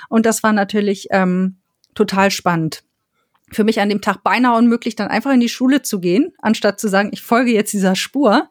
[0.10, 1.58] Und das war natürlich ähm,
[1.96, 2.84] total spannend.
[3.52, 6.80] Für mich an dem Tag beinahe unmöglich, dann einfach in die Schule zu gehen, anstatt
[6.80, 8.50] zu sagen, ich folge jetzt dieser Spur.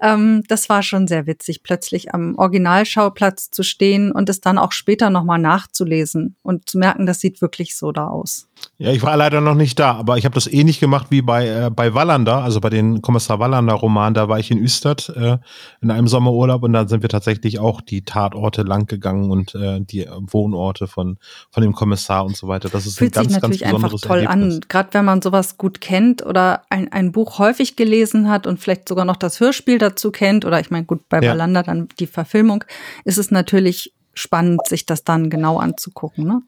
[0.00, 4.72] Ähm, das war schon sehr witzig, plötzlich am Originalschauplatz zu stehen und es dann auch
[4.72, 8.49] später nochmal nachzulesen und zu merken, das sieht wirklich so da aus.
[8.78, 11.20] Ja, ich war leider noch nicht da, aber ich habe das ähnlich eh gemacht wie
[11.20, 14.14] bei, äh, bei Wallander, also bei den Kommissar Wallander-Roman.
[14.14, 15.36] Da war ich in Üstert äh,
[15.82, 19.80] in einem Sommerurlaub und da sind wir tatsächlich auch die Tatorte lang gegangen und äh,
[19.82, 21.18] die Wohnorte von,
[21.50, 22.70] von dem Kommissar und so weiter.
[22.70, 24.54] Das ist Fühlt ein ganz, sich natürlich ganz besonderes einfach toll Erlebnis.
[24.54, 28.60] an, gerade wenn man sowas gut kennt oder ein, ein Buch häufig gelesen hat und
[28.60, 31.32] vielleicht sogar noch das Hörspiel dazu kennt oder ich meine, gut, bei Ja.
[31.32, 32.64] Wallander dann die Verfilmung,
[33.04, 36.26] ist es natürlich spannend, sich das dann genau anzugucken.
[36.26, 36.42] Ne?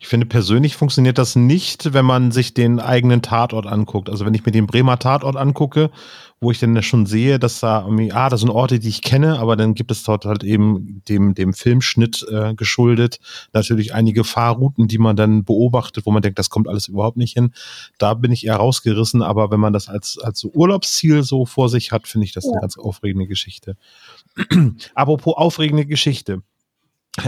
[0.00, 4.08] Ich finde, persönlich funktioniert das nicht, wenn man sich den eigenen Tatort anguckt.
[4.08, 5.90] Also wenn ich mir den Bremer Tatort angucke,
[6.40, 9.40] wo ich dann schon sehe, dass da irgendwie, ah, das sind Orte, die ich kenne,
[9.40, 13.18] aber dann gibt es dort halt eben dem, dem Filmschnitt äh, geschuldet
[13.52, 17.34] natürlich einige Fahrrouten, die man dann beobachtet, wo man denkt, das kommt alles überhaupt nicht
[17.34, 17.52] hin.
[17.98, 21.68] Da bin ich eher rausgerissen, aber wenn man das als, als so Urlaubsziel so vor
[21.68, 23.76] sich hat, finde ich das eine ganz aufregende Geschichte.
[24.94, 26.42] Apropos aufregende Geschichte.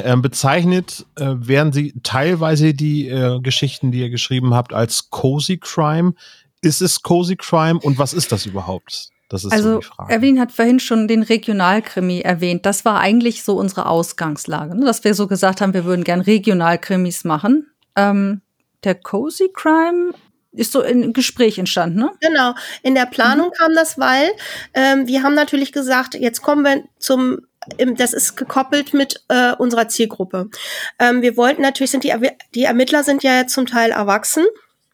[0.05, 5.59] Ähm, bezeichnet äh, werden sie teilweise die äh, Geschichten, die ihr geschrieben habt, als Cozy
[5.59, 6.15] Crime.
[6.63, 9.11] Ist es Cozy Crime und was ist das überhaupt?
[9.29, 10.13] Das ist so Also die Frage.
[10.13, 12.67] Erwin hat vorhin schon den Regionalkrimi erwähnt.
[12.67, 14.85] Das war eigentlich so unsere Ausgangslage, ne?
[14.85, 17.67] dass wir so gesagt haben, wir würden gern Regionalkrimis machen.
[17.97, 18.43] Ähm,
[18.85, 20.13] der Cozy Crime
[20.53, 22.11] ist so in Gespräch entstanden, ne?
[22.21, 22.55] Genau.
[22.83, 24.31] In der Planung kam das, weil
[24.75, 27.41] ähm, wir haben natürlich gesagt, jetzt kommen wir zum
[27.79, 30.49] das ist gekoppelt mit äh, unserer Zielgruppe.
[30.99, 32.15] Ähm, wir wollten natürlich sind die
[32.55, 34.47] die Ermittler sind ja jetzt zum Teil erwachsen,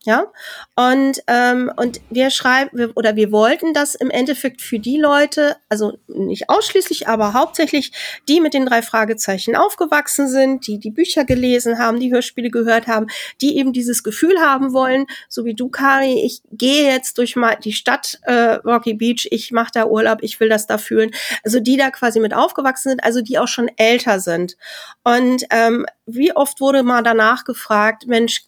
[0.07, 0.33] ja
[0.75, 5.57] und ähm, und wir schreiben wir, oder wir wollten das im Endeffekt für die Leute,
[5.69, 7.93] also nicht ausschließlich, aber hauptsächlich
[8.29, 12.87] die mit den drei Fragezeichen aufgewachsen sind, die die Bücher gelesen haben, die Hörspiele gehört
[12.87, 13.07] haben,
[13.41, 17.57] die eben dieses Gefühl haben wollen, so wie du, Kari, ich gehe jetzt durch mal
[17.57, 21.11] die Stadt äh, Rocky Beach, ich mache da Urlaub, ich will das da fühlen.
[21.45, 24.57] Also die da quasi mit aufgewachsen sind, also die auch schon älter sind.
[25.05, 28.43] Und ähm, wie oft wurde mal danach gefragt, Mensch,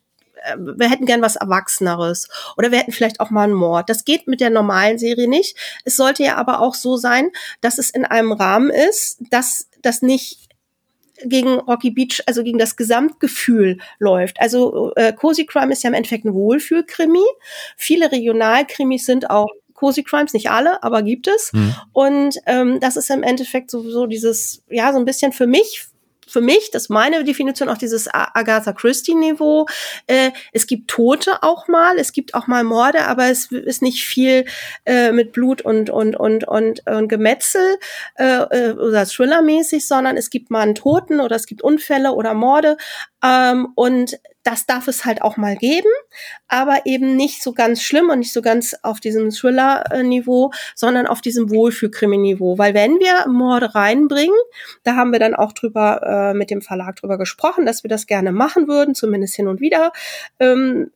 [0.56, 3.88] wir hätten gern was Erwachseneres oder wir hätten vielleicht auch mal einen Mord.
[3.88, 5.56] Das geht mit der normalen Serie nicht.
[5.84, 10.02] Es sollte ja aber auch so sein, dass es in einem Rahmen ist, dass das
[10.02, 10.48] nicht
[11.24, 14.40] gegen Rocky Beach, also gegen das Gesamtgefühl läuft.
[14.40, 17.24] Also äh, Cozy Crime ist ja im Endeffekt ein Wohlfühlkrimi.
[17.76, 21.52] Viele Regionalkrimis sind auch Cozy Crimes, nicht alle, aber gibt es.
[21.52, 21.74] Hm.
[21.92, 25.86] Und ähm, das ist im Endeffekt so, so dieses, ja, so ein bisschen für mich,
[26.28, 29.66] für mich, das ist meine Definition, auch dieses Agatha Christie-Niveau.
[30.06, 34.04] Äh, es gibt Tote auch mal, es gibt auch mal Morde, aber es ist nicht
[34.04, 34.44] viel
[34.84, 37.78] äh, mit Blut und, und, und, und, und Gemetzel
[38.16, 42.34] äh, äh, oder Thriller-mäßig, sondern es gibt mal einen Toten oder es gibt Unfälle oder
[42.34, 42.76] Morde.
[43.24, 45.90] Ähm, und das darf es halt auch mal geben,
[46.48, 51.20] aber eben nicht so ganz schlimm und nicht so ganz auf diesem Thriller-Niveau, sondern auf
[51.20, 52.56] diesem Wohlfühlkrimi-Niveau.
[52.56, 54.38] Weil wenn wir Morde reinbringen,
[54.84, 58.06] da haben wir dann auch drüber äh, mit dem Verlag drüber gesprochen, dass wir das
[58.06, 59.92] gerne machen würden, zumindest hin und wieder.
[60.40, 60.90] Ähm,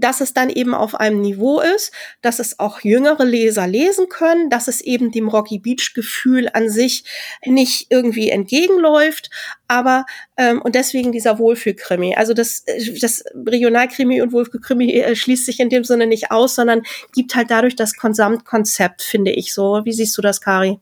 [0.00, 4.50] dass es dann eben auf einem Niveau ist, dass es auch jüngere Leser lesen können,
[4.50, 7.04] dass es eben dem Rocky Beach Gefühl an sich
[7.44, 9.30] nicht irgendwie entgegenläuft,
[9.68, 10.04] aber
[10.36, 12.14] ähm, und deswegen dieser Wohlfühlkrimi.
[12.16, 16.56] Also das, äh, das Regionalkrimi und Wohlfühlkrimi äh, schließt sich in dem Sinne nicht aus,
[16.56, 16.82] sondern
[17.14, 19.82] gibt halt dadurch das Gesamtkonzept, finde ich so.
[19.84, 20.80] Wie siehst du das, Kari?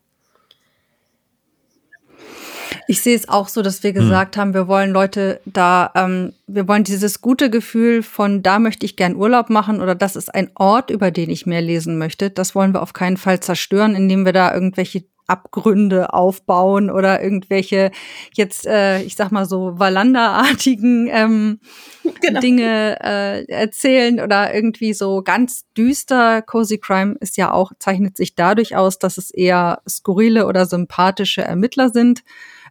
[2.86, 6.66] Ich sehe es auch so, dass wir gesagt haben, wir wollen Leute da, ähm, wir
[6.68, 10.50] wollen dieses gute Gefühl von, da möchte ich gern Urlaub machen oder das ist ein
[10.54, 12.30] Ort, über den ich mehr lesen möchte.
[12.30, 17.90] Das wollen wir auf keinen Fall zerstören, indem wir da irgendwelche Abgründe aufbauen oder irgendwelche
[18.32, 21.60] jetzt, äh, ich sag mal so Wallander-artigen ähm,
[22.20, 22.40] Genau.
[22.40, 26.42] Dinge äh, erzählen oder irgendwie so ganz düster.
[26.42, 31.42] Cozy Crime ist ja auch, zeichnet sich dadurch aus, dass es eher skurrile oder sympathische
[31.42, 32.22] Ermittler sind,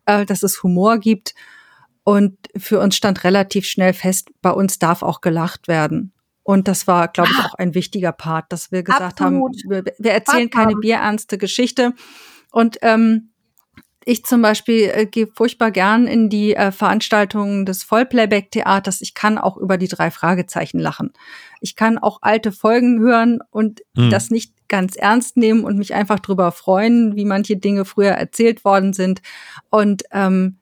[0.08, 1.36] äh, dass es Humor gibt.
[2.04, 6.14] Und für uns stand relativ schnell fest, bei uns darf auch gelacht werden.
[6.44, 9.58] Und das war, glaube ich, auch ein wichtiger Part, dass wir gesagt Absolut.
[9.66, 11.94] haben, wir, wir erzählen keine bierernste Geschichte.
[12.52, 13.32] Und ähm,
[14.08, 19.02] ich zum Beispiel äh, gehe furchtbar gern in die äh, Veranstaltungen des Vollplayback-Theaters.
[19.02, 21.12] Ich kann auch über die drei Fragezeichen lachen.
[21.60, 24.10] Ich kann auch alte Folgen hören und Hm.
[24.10, 28.64] das nicht ganz ernst nehmen und mich einfach drüber freuen, wie manche Dinge früher erzählt
[28.64, 29.22] worden sind.
[29.70, 30.60] Und ähm,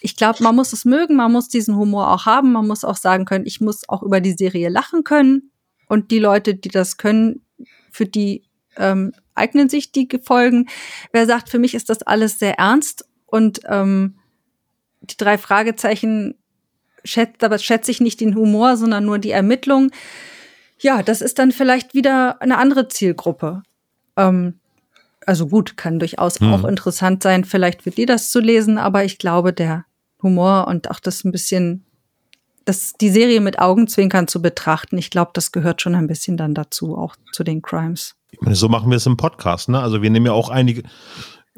[0.00, 2.96] ich glaube, man muss es mögen, man muss diesen Humor auch haben, man muss auch
[2.96, 5.52] sagen können, ich muss auch über die Serie lachen können.
[5.88, 7.44] Und die Leute, die das können,
[7.92, 8.42] für die
[8.76, 10.68] ähm, eignen sich die Folgen.
[11.12, 14.16] Wer sagt, für mich ist das alles sehr ernst und ähm,
[15.00, 16.34] die drei Fragezeichen
[17.04, 19.90] schätzt, aber schätze ich nicht den Humor, sondern nur die Ermittlung.
[20.78, 23.62] Ja, das ist dann vielleicht wieder eine andere Zielgruppe.
[24.16, 24.60] Ähm,
[25.26, 26.52] also gut, kann durchaus hm.
[26.52, 29.84] auch interessant sein, vielleicht für die das zu lesen, aber ich glaube, der
[30.22, 31.84] Humor und auch das ein bisschen,
[32.64, 36.54] das, die Serie mit Augenzwinkern zu betrachten, ich glaube, das gehört schon ein bisschen dann
[36.54, 38.16] dazu, auch zu den Crimes.
[38.40, 39.80] Meine, so machen wir es im Podcast, ne?
[39.80, 40.82] Also wir nehmen ja auch einige,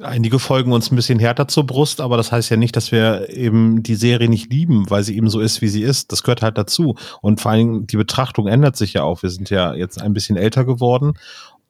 [0.01, 3.31] einige Folgen uns ein bisschen härter zur Brust, aber das heißt ja nicht, dass wir
[3.31, 6.13] eben die Serie nicht lieben, weil sie eben so ist, wie sie ist.
[6.13, 6.97] Das gehört halt dazu.
[7.23, 9.23] Und vor allem die Betrachtung ändert sich ja auch.
[9.23, 11.15] Wir sind ja jetzt ein bisschen älter geworden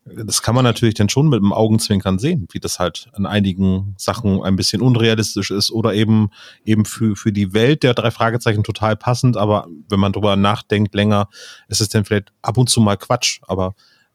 [0.04, 3.94] das kann man natürlich dann schon mit dem Augenzwinkern sehen, wie das halt an einigen
[3.96, 6.30] Sachen ein bisschen unrealistisch ist oder eben
[6.64, 10.94] eben für für die Welt der drei Fragezeichen total passend, aber wenn man drüber nachdenkt
[10.94, 11.28] länger,
[11.68, 13.74] ist es dann vielleicht ab und zu mal Quatsch, aber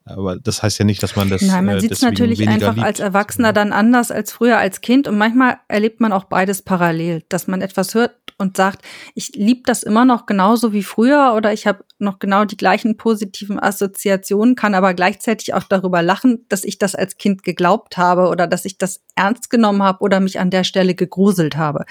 [0.10, 1.42] aber das heißt ja nicht, dass man das.
[1.42, 2.86] Nein, man äh, sieht es natürlich einfach liebt.
[2.86, 5.08] als Erwachsener dann anders als früher als Kind.
[5.08, 8.84] Und manchmal erlebt man auch beides parallel, dass man etwas hört und sagt,
[9.16, 12.96] ich liebe das immer noch genauso wie früher oder ich habe noch genau die gleichen
[12.96, 18.30] positiven Assoziationen, kann aber gleichzeitig auch darüber lachen, dass ich das als Kind geglaubt habe
[18.30, 21.86] oder dass ich das ernst genommen habe oder mich an der Stelle gegruselt habe,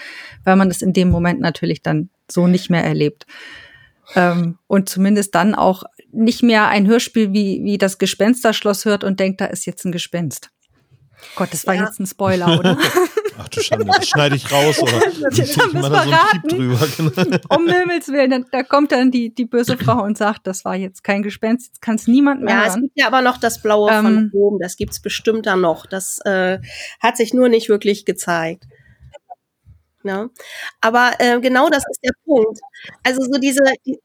[0.44, 3.26] weil man es in dem Moment natürlich dann so nicht mehr erlebt.
[4.14, 9.21] Ähm, und zumindest dann auch nicht mehr ein Hörspiel wie, wie das Gespensterschloss hört und
[9.21, 10.51] denkt, da ist jetzt ein Gespenst.
[11.35, 11.85] Gott, das war ja.
[11.85, 12.79] jetzt ein Spoiler, oder?
[13.40, 16.88] Ach du Schande, das schneide ich raus oder ich mal da so ein Piep drüber.
[16.97, 17.38] Genau.
[17.57, 21.05] Um Himmels Willen, da kommt dann die, die böse Frau und sagt, das war jetzt
[21.05, 22.68] kein Gespenst, jetzt kann es niemand mehr Ja, hören.
[22.68, 25.87] es gibt ja aber noch das Blaue ähm, von oben, das gibt's bestimmt dann noch.
[25.87, 26.59] Das äh,
[27.01, 28.64] hat sich nur nicht wirklich gezeigt.
[30.03, 30.31] Ne?
[30.81, 32.59] Aber äh, genau das ist der Punkt.
[33.05, 33.99] Also so diese, die,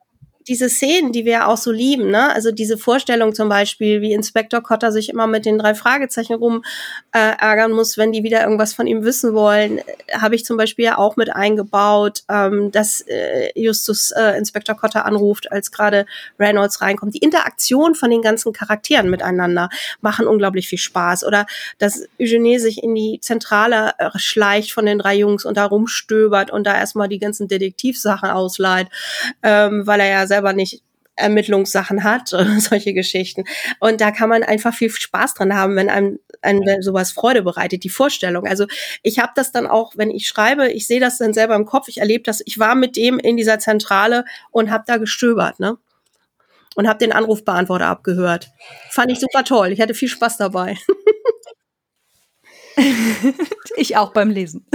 [0.47, 2.33] diese Szenen, die wir ja auch so lieben, ne?
[2.33, 6.63] Also diese Vorstellung zum Beispiel, wie Inspektor Cotter sich immer mit den drei Fragezeichen rum
[7.11, 10.57] äh, ärgern muss, wenn die wieder irgendwas von ihm wissen wollen, äh, habe ich zum
[10.57, 16.05] Beispiel ja auch mit eingebaut, ähm, dass äh, Justus äh, Inspektor Cotter anruft, als gerade
[16.39, 17.13] Reynolds reinkommt.
[17.13, 19.69] Die Interaktion von den ganzen Charakteren miteinander
[20.01, 21.23] machen unglaublich viel Spaß.
[21.23, 21.45] Oder
[21.77, 26.51] dass Eugenie sich in die Zentrale äh, schleicht von den drei Jungs und da rumstöbert
[26.51, 28.87] und da erstmal die ganzen Detektivsachen ausleiht,
[29.41, 30.81] ähm, weil er ja selber nicht
[31.15, 33.43] Ermittlungssachen hat solche Geschichten.
[33.79, 37.83] Und da kann man einfach viel Spaß dran haben, wenn einem, einem sowas Freude bereitet,
[37.83, 38.47] die Vorstellung.
[38.47, 38.65] Also
[39.03, 41.87] ich habe das dann auch, wenn ich schreibe, ich sehe das dann selber im Kopf,
[41.87, 45.77] ich erlebe das, ich war mit dem in dieser Zentrale und habe da gestöbert, ne?
[46.75, 48.49] Und habe den Anrufbeantworter abgehört.
[48.89, 49.71] Fand ich super toll.
[49.71, 50.75] Ich hatte viel Spaß dabei.
[53.75, 54.65] ich auch beim Lesen.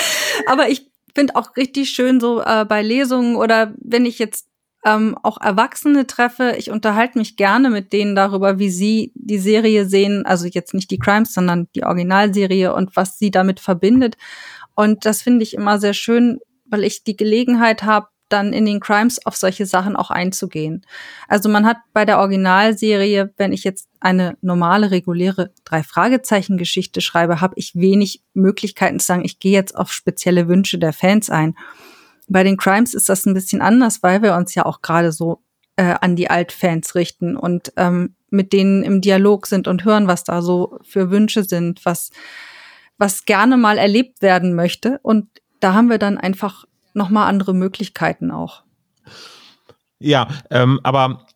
[0.46, 4.47] Aber ich finde auch richtig schön so äh, bei Lesungen oder wenn ich jetzt
[4.84, 6.54] ähm, auch Erwachsene treffe.
[6.58, 10.24] Ich unterhalte mich gerne mit denen darüber, wie sie die Serie sehen.
[10.24, 14.16] Also jetzt nicht die Crimes, sondern die Originalserie und was sie damit verbindet.
[14.74, 18.80] Und das finde ich immer sehr schön, weil ich die Gelegenheit habe, dann in den
[18.80, 20.84] Crimes auf solche Sachen auch einzugehen.
[21.28, 27.54] Also man hat bei der Originalserie, wenn ich jetzt eine normale, reguläre Drei-Fragezeichen-Geschichte schreibe, habe
[27.56, 31.56] ich wenig Möglichkeiten zu sagen, ich gehe jetzt auf spezielle Wünsche der Fans ein.
[32.28, 35.42] Bei den Crimes ist das ein bisschen anders, weil wir uns ja auch gerade so
[35.76, 40.24] äh, an die Altfans richten und ähm, mit denen im Dialog sind und hören, was
[40.24, 42.10] da so für Wünsche sind, was,
[42.98, 44.98] was gerne mal erlebt werden möchte.
[45.02, 45.28] Und
[45.60, 46.64] da haben wir dann einfach
[46.94, 48.64] nochmal andere Möglichkeiten auch.
[49.98, 51.26] Ja, ähm, aber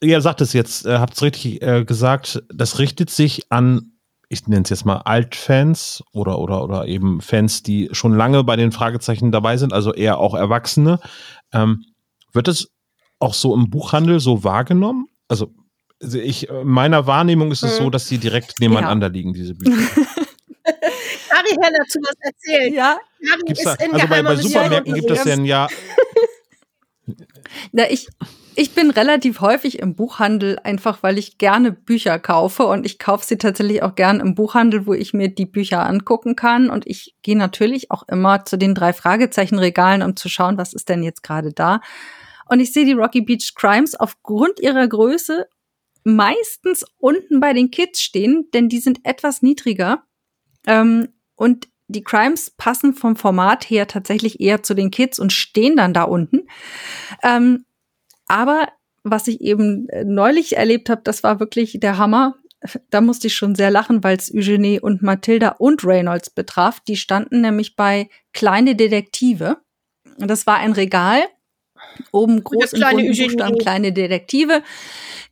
[0.00, 3.92] ihr sagt es jetzt, äh, habt es richtig äh, gesagt, das richtet sich an
[4.28, 8.56] ich nenne es jetzt mal Altfans oder, oder, oder eben Fans, die schon lange bei
[8.56, 11.00] den Fragezeichen dabei sind, also eher auch Erwachsene.
[11.52, 11.84] Ähm,
[12.32, 12.70] wird es
[13.18, 15.08] auch so im Buchhandel so wahrgenommen?
[15.28, 15.52] Also,
[16.00, 17.90] ich, meiner Wahrnehmung ist es so, mhm.
[17.90, 19.12] dass sie direkt nebeneinander ja.
[19.12, 19.76] liegen, diese Bücher.
[21.38, 22.74] Kari kann dazu was erzählen.
[22.74, 22.98] Ja.
[23.46, 25.68] Gibt's da, also bei, bei Supermärkten gibt es denn ja.
[27.72, 28.08] Na, ich,
[28.58, 33.24] ich bin relativ häufig im Buchhandel, einfach weil ich gerne Bücher kaufe und ich kaufe
[33.24, 36.68] sie tatsächlich auch gern im Buchhandel, wo ich mir die Bücher angucken kann.
[36.68, 40.88] Und ich gehe natürlich auch immer zu den drei Fragezeichenregalen, um zu schauen, was ist
[40.88, 41.80] denn jetzt gerade da.
[42.46, 45.46] Und ich sehe die Rocky Beach Crimes aufgrund ihrer Größe
[46.02, 50.02] meistens unten bei den Kids stehen, denn die sind etwas niedriger.
[50.66, 55.76] Ähm, und die Crimes passen vom Format her tatsächlich eher zu den Kids und stehen
[55.76, 56.48] dann da unten.
[57.22, 57.64] Ähm,
[58.28, 58.68] aber
[59.02, 62.36] was ich eben äh, neulich erlebt habe, das war wirklich der Hammer.
[62.90, 66.80] Da musste ich schon sehr lachen, weil es Eugenie und Mathilda und Reynolds betraf.
[66.80, 69.58] Die standen nämlich bei Kleine Detektive.
[70.18, 71.22] Das war ein Regal.
[72.10, 74.62] Oben groß im bunten Buchstaben Kleine Detektive.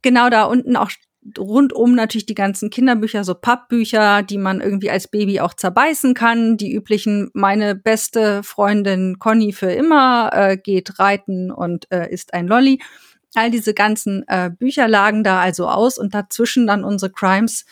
[0.02, 0.90] Genau da unten auch
[1.38, 6.56] rundum natürlich die ganzen Kinderbücher, so Pappbücher, die man irgendwie als Baby auch zerbeißen kann.
[6.56, 12.46] Die üblichen, meine beste Freundin Conny für immer äh, geht reiten und äh, ist ein
[12.46, 12.80] Lolly.
[13.34, 17.66] All diese ganzen äh, Bücher lagen da also aus und dazwischen dann unsere Crimes.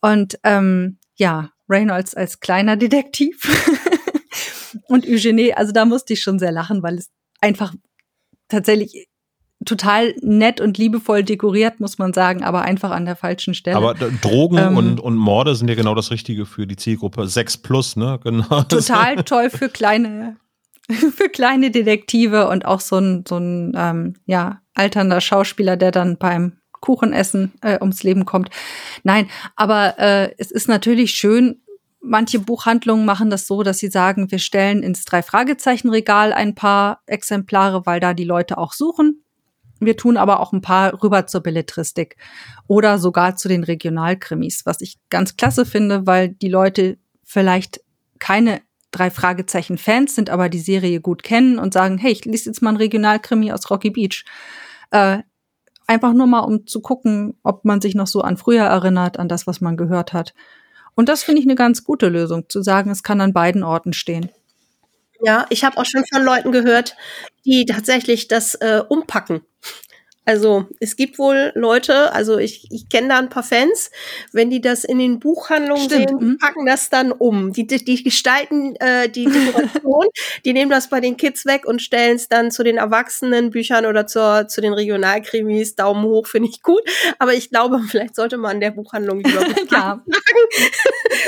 [0.00, 3.40] Und ähm, ja, Reynolds als kleiner Detektiv
[4.88, 7.74] und Eugenie, also da musste ich schon sehr lachen, weil es einfach
[8.48, 9.08] tatsächlich
[9.64, 13.76] total nett und liebevoll dekoriert, muss man sagen, aber einfach an der falschen Stelle.
[13.76, 17.58] Aber Drogen ähm, und, und Morde sind ja genau das Richtige für die Zielgruppe 6
[17.58, 18.18] plus, ne?
[18.24, 18.62] Genau.
[18.62, 20.36] Total toll für kleine,
[20.88, 26.16] für kleine Detektive und auch so ein, so ein ähm, ja, alternder Schauspieler, der dann
[26.16, 28.50] beim Kuchenessen äh, ums Leben kommt.
[29.02, 31.60] Nein, aber äh, es ist natürlich schön,
[32.02, 37.84] Manche Buchhandlungen machen das so, dass sie sagen, wir stellen ins Drei-Fragezeichen-Regal ein paar Exemplare,
[37.84, 39.22] weil da die Leute auch suchen.
[39.80, 42.16] Wir tun aber auch ein paar rüber zur Belletristik
[42.66, 47.80] oder sogar zu den Regionalkrimis, was ich ganz klasse finde, weil die Leute vielleicht
[48.18, 48.60] keine
[48.90, 52.60] drei Fragezeichen Fans sind, aber die Serie gut kennen und sagen, hey, ich lese jetzt
[52.60, 54.24] mal ein Regionalkrimi aus Rocky Beach.
[54.90, 55.20] Äh,
[55.86, 59.28] einfach nur mal, um zu gucken, ob man sich noch so an früher erinnert, an
[59.28, 60.34] das, was man gehört hat.
[60.94, 63.92] Und das finde ich eine ganz gute Lösung, zu sagen, es kann an beiden Orten
[63.92, 64.30] stehen.
[65.22, 66.96] Ja, ich habe auch schon von Leuten gehört,
[67.44, 69.42] die tatsächlich das äh, umpacken.
[70.26, 73.90] Also es gibt wohl Leute, also ich, ich kenne da ein paar Fans,
[74.32, 76.08] wenn die das in den Buchhandlungen Stimmt.
[76.08, 76.38] sehen, mhm.
[76.38, 77.52] packen das dann um.
[77.52, 80.06] Die, die, die gestalten äh, die Dekoration,
[80.44, 84.06] die nehmen das bei den Kids weg und stellen es dann zu den Erwachsenenbüchern oder
[84.06, 85.74] zur, zu den Regionalkrimis.
[85.74, 86.82] Daumen hoch finde ich gut.
[87.18, 90.04] Aber ich glaube, vielleicht sollte man der Buchhandlung lieber ja.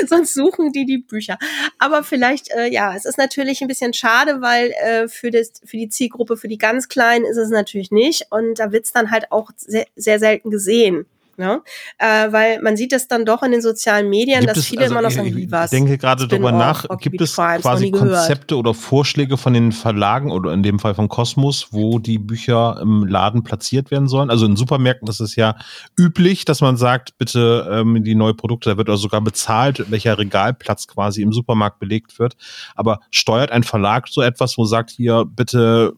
[0.07, 1.37] Sonst suchen die die Bücher.
[1.79, 5.77] Aber vielleicht, äh, ja, es ist natürlich ein bisschen schade, weil äh, für, das, für
[5.77, 8.27] die Zielgruppe, für die ganz Kleinen ist es natürlich nicht.
[8.29, 11.05] Und da wird's dann halt auch sehr, sehr selten gesehen.
[11.35, 11.63] Ne?
[11.97, 14.81] Äh, weil man sieht es dann doch in den sozialen Medien, gibt dass es, viele
[14.81, 15.73] also immer noch sagen, wie was.
[15.73, 20.53] Ich denke gerade darüber nach, gibt es quasi Konzepte oder Vorschläge von den Verlagen oder
[20.53, 24.29] in dem Fall von Kosmos, wo die Bücher im Laden platziert werden sollen?
[24.29, 25.55] Also in Supermärkten ist es ja
[25.97, 30.19] üblich, dass man sagt, bitte ähm, die neue Produkte, da wird also sogar bezahlt, welcher
[30.19, 32.35] Regalplatz quasi im Supermarkt belegt wird.
[32.75, 35.95] Aber steuert ein Verlag so etwas, wo sagt hier bitte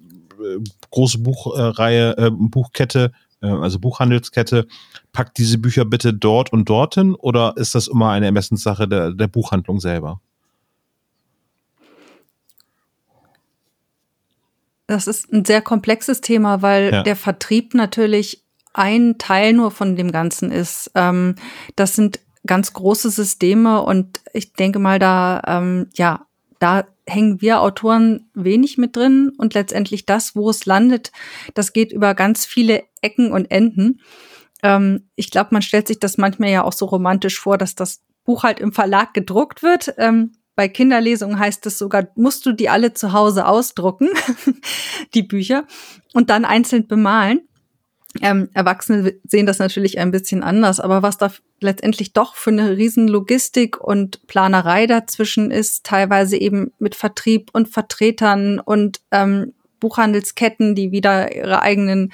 [0.91, 4.67] große Buchreihe, äh, Buchkette, äh, also Buchhandelskette,
[5.13, 9.27] packt diese Bücher bitte dort und dorthin oder ist das immer eine Ermessenssache der, der
[9.27, 10.21] Buchhandlung selber?
[14.87, 17.03] Das ist ein sehr komplexes Thema, weil ja.
[17.03, 18.43] der Vertrieb natürlich
[18.73, 20.91] ein Teil nur von dem Ganzen ist.
[20.95, 21.35] Ähm,
[21.75, 26.27] das sind ganz große Systeme und ich denke mal, da, ähm, ja,
[26.59, 31.11] da hängen wir Autoren wenig mit drin und letztendlich das, wo es landet,
[31.53, 34.01] das geht über ganz viele Ecken und Enden.
[34.63, 38.01] Ähm, ich glaube, man stellt sich das manchmal ja auch so romantisch vor, dass das
[38.23, 39.93] Buch halt im Verlag gedruckt wird.
[39.97, 44.09] Ähm, bei Kinderlesungen heißt es sogar, musst du die alle zu Hause ausdrucken,
[45.13, 45.65] die Bücher,
[46.13, 47.41] und dann einzeln bemalen.
[48.21, 52.77] Ähm, Erwachsene sehen das natürlich ein bisschen anders, aber was da letztendlich doch für eine
[52.77, 60.75] riesen Logistik und Planerei dazwischen ist, teilweise eben mit Vertrieb und Vertretern und ähm, Buchhandelsketten,
[60.75, 62.13] die wieder ihre eigenen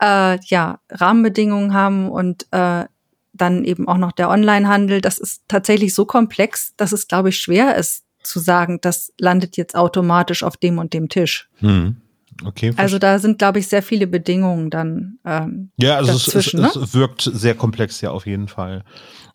[0.00, 2.84] äh, ja, Rahmenbedingungen haben und äh,
[3.32, 5.00] dann eben auch noch der Onlinehandel.
[5.00, 9.56] Das ist tatsächlich so komplex, dass es, glaube ich, schwer ist zu sagen, das landet
[9.56, 11.48] jetzt automatisch auf dem und dem Tisch.
[11.58, 11.96] Hm.
[12.44, 12.72] Okay.
[12.76, 15.18] Also da sind, glaube ich, sehr viele Bedingungen dann.
[15.24, 16.70] Ähm, ja, also es, es, ne?
[16.74, 18.84] es, wirkt sehr komplex ja auf jeden Fall.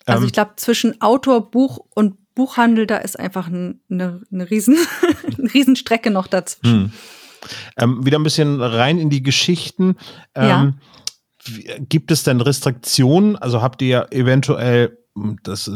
[0.06, 4.78] Also ähm, ich glaube, zwischen Autor, Buch und Buchhandel, da ist einfach eine, eine, riesen,
[5.38, 6.84] eine Riesenstrecke noch dazwischen.
[6.84, 6.92] Hm.
[7.78, 9.96] Ähm, wieder ein bisschen rein in die Geschichten.
[10.36, 10.74] Ähm, ja.
[11.80, 13.38] Gibt es denn Restriktionen?
[13.38, 14.99] Also habt ihr eventuell
[15.44, 15.70] das,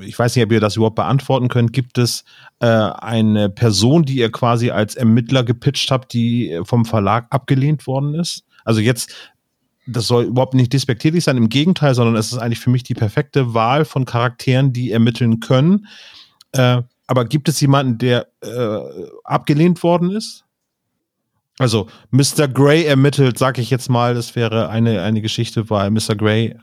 [0.00, 1.72] ich weiß nicht, ob ihr das überhaupt beantworten könnt.
[1.72, 2.24] Gibt es
[2.60, 8.14] äh, eine Person, die ihr quasi als Ermittler gepitcht habt, die vom Verlag abgelehnt worden
[8.14, 8.44] ist?
[8.64, 9.14] Also jetzt,
[9.86, 12.94] das soll überhaupt nicht despektierlich sein, im Gegenteil, sondern es ist eigentlich für mich die
[12.94, 15.86] perfekte Wahl von Charakteren, die ermitteln können.
[16.52, 18.78] Äh, aber gibt es jemanden, der äh,
[19.24, 20.44] abgelehnt worden ist?
[21.58, 22.48] Also Mr.
[22.48, 26.14] Grey ermittelt, sag ich jetzt mal, das wäre eine, eine Geschichte, weil Mr.
[26.16, 26.56] Grey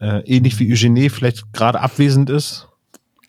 [0.00, 2.68] äh, ähnlich wie Eugenie vielleicht gerade abwesend ist?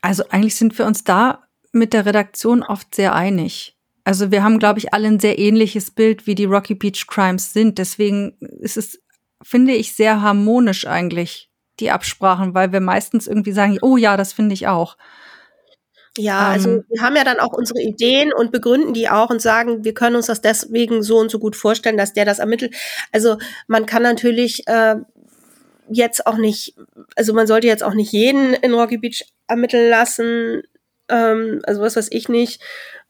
[0.02, 3.76] Also eigentlich sind wir uns da mit der Redaktion oft sehr einig.
[4.04, 7.54] Also wir haben, glaube ich, alle ein sehr ähnliches Bild, wie die Rocky Beach Crimes
[7.54, 7.78] sind.
[7.78, 9.00] Deswegen ist es,
[9.44, 14.34] finde ich, sehr harmonisch eigentlich, die Absprachen, weil wir meistens irgendwie sagen, oh ja, das
[14.34, 14.98] finde ich auch.
[16.18, 19.42] Ja, also ähm, wir haben ja dann auch unsere Ideen und begründen die auch und
[19.42, 22.76] sagen, wir können uns das deswegen so und so gut vorstellen, dass der das ermittelt.
[23.12, 24.96] Also man kann natürlich äh,
[25.90, 26.76] jetzt auch nicht,
[27.16, 30.64] also man sollte jetzt auch nicht jeden in Rocky Beach ermitteln lassen,
[31.10, 32.62] ähm, also was weiß ich nicht,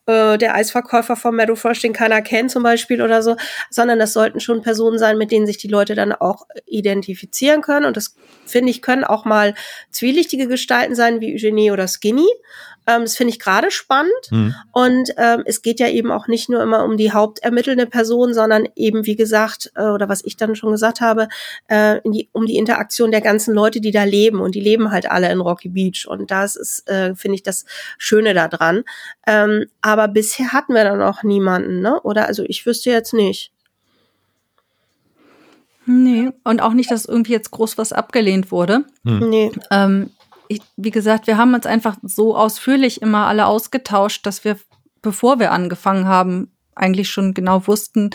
[0.10, 3.36] äh, der Eisverkäufer vom Meadow Frosh, den keiner kennt zum Beispiel oder so,
[3.70, 7.86] sondern das sollten schon Personen sein, mit denen sich die Leute dann auch identifizieren können.
[7.86, 8.16] Und das
[8.46, 9.54] finde ich können auch mal
[9.92, 12.28] zwielichtige Gestalten sein wie Eugenie oder Skinny.
[12.90, 14.12] Ähm, das finde ich gerade spannend.
[14.32, 14.56] Mhm.
[14.72, 18.68] Und ähm, es geht ja eben auch nicht nur immer um die hauptermittelnde Person, sondern
[18.76, 21.28] eben, wie gesagt, äh, oder was ich dann schon gesagt habe,
[21.68, 24.40] äh, die, um die Interaktion der ganzen Leute, die da leben.
[24.40, 26.08] Und die leben halt alle in Rocky Beach.
[26.08, 27.66] Und das ist, äh, finde ich, das
[28.00, 28.84] Schöne daran.
[29.28, 32.02] Ähm, aber bisher hatten wir da noch niemanden, ne?
[32.02, 33.52] Oder also ich wüsste jetzt nicht.
[35.86, 38.86] Nee, und auch nicht, dass irgendwie jetzt groß was abgelehnt wurde.
[39.06, 39.30] Hm.
[39.30, 39.52] Nee.
[39.72, 40.12] Ähm,
[40.50, 44.58] ich, wie gesagt, wir haben uns einfach so ausführlich immer alle ausgetauscht, dass wir,
[45.02, 48.10] bevor wir angefangen haben, eigentlich schon genau wussten,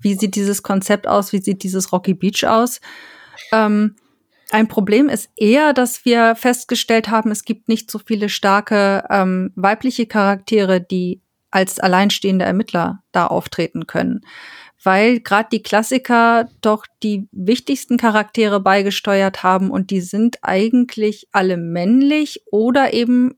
[0.00, 2.80] wie sieht dieses Konzept aus, wie sieht dieses Rocky Beach aus.
[3.50, 3.96] Ähm,
[4.50, 9.50] ein Problem ist eher, dass wir festgestellt haben, es gibt nicht so viele starke ähm,
[9.56, 11.20] weibliche Charaktere, die
[11.50, 14.20] als alleinstehende Ermittler da auftreten können
[14.82, 21.56] weil gerade die Klassiker doch die wichtigsten Charaktere beigesteuert haben und die sind eigentlich alle
[21.56, 23.34] männlich oder eben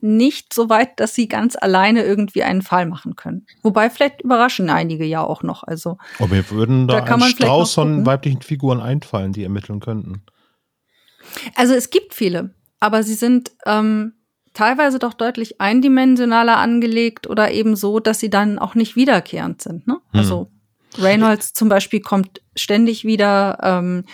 [0.00, 3.46] nicht so weit, dass sie ganz alleine irgendwie einen Fall machen können.
[3.62, 5.64] Wobei vielleicht überraschen einige ja auch noch.
[5.64, 10.22] Also, Aber mir würden da, da ein Strauß von weiblichen Figuren einfallen, die ermitteln könnten.
[11.56, 14.14] Also es gibt viele, aber sie sind ähm,
[14.54, 19.86] teilweise doch deutlich eindimensionaler angelegt oder eben so, dass sie dann auch nicht wiederkehrend sind.
[19.86, 19.98] Ne?
[20.12, 20.20] Hm.
[20.96, 23.58] Reynolds zum Beispiel kommt ständig wieder.
[23.62, 24.04] Ähm,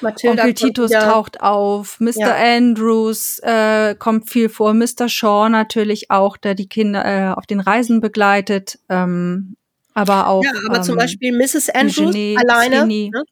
[0.00, 1.00] Matilda Onkel Titus wieder.
[1.00, 2.12] taucht auf, Mr.
[2.16, 2.56] Ja.
[2.56, 5.08] Andrews äh, kommt viel vor, Mr.
[5.08, 8.78] Shaw natürlich auch, der die Kinder äh, auf den Reisen begleitet.
[8.88, 9.56] Ähm,
[9.94, 10.44] aber auch.
[10.44, 11.70] Ja, aber ähm, zum Beispiel Mrs.
[11.70, 12.86] Andrews Eugenie, alleine.
[12.86, 13.22] Ne?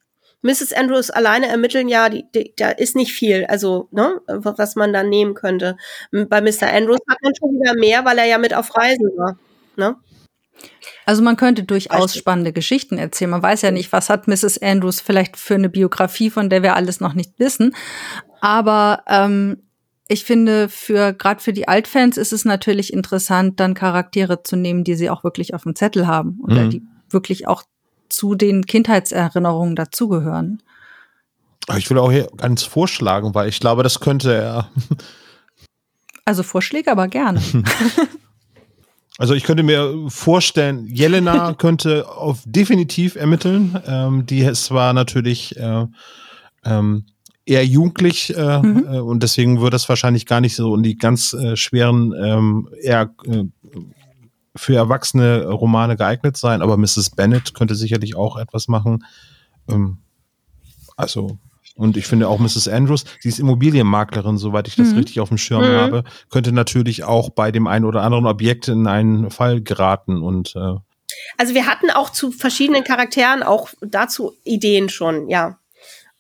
[0.41, 0.75] Mrs.
[0.75, 5.03] Andrews alleine ermitteln, ja, die, die, da ist nicht viel, also, ne, was man da
[5.03, 5.77] nehmen könnte.
[6.11, 6.71] Bei Mr.
[6.71, 9.39] Andrews hat man schon wieder mehr, weil er ja mit auf Reisen war.
[9.77, 9.97] Ne?
[11.07, 13.31] Also man könnte durchaus spannende Geschichten erzählen.
[13.31, 14.61] Man weiß ja nicht, was hat Mrs.
[14.63, 17.75] Andrews vielleicht für eine Biografie, von der wir alles noch nicht wissen.
[18.41, 19.59] Aber ähm,
[20.09, 24.85] ich finde, für gerade für die Altfans ist es natürlich interessant, dann Charaktere zu nehmen,
[24.85, 26.71] die sie auch wirklich auf dem Zettel haben oder mhm.
[26.71, 27.63] die wirklich auch
[28.09, 30.63] zu den Kindheitserinnerungen dazugehören.
[31.77, 34.71] Ich will auch hier ganz vorschlagen, weil ich glaube, das könnte er.
[36.27, 37.41] Also Vorschläge aber gerne.
[39.19, 43.79] Also ich könnte mir vorstellen, Jelena könnte auf definitiv ermitteln.
[43.87, 45.87] Ähm, die ist zwar natürlich äh,
[46.65, 47.07] ähm,
[47.47, 48.87] eher jugendlich äh, mhm.
[48.89, 52.69] äh, und deswegen würde das wahrscheinlich gar nicht so in die ganz äh, schweren, ähm,
[52.81, 53.45] eher äh,
[54.57, 56.63] für erwachsene Romane geeignet sein.
[56.63, 57.11] Aber Mrs.
[57.11, 59.05] Bennett könnte sicherlich auch etwas machen.
[59.69, 59.99] Ähm,
[60.97, 61.39] also
[61.75, 62.69] und ich finde auch Mrs.
[62.69, 64.99] Andrews, sie ist Immobilienmaklerin, soweit ich das mhm.
[64.99, 65.77] richtig auf dem Schirm mhm.
[65.77, 70.55] habe, könnte natürlich auch bei dem einen oder anderen Objekt in einen Fall geraten und
[70.57, 70.77] äh
[71.37, 75.59] also wir hatten auch zu verschiedenen Charakteren auch dazu Ideen schon, ja.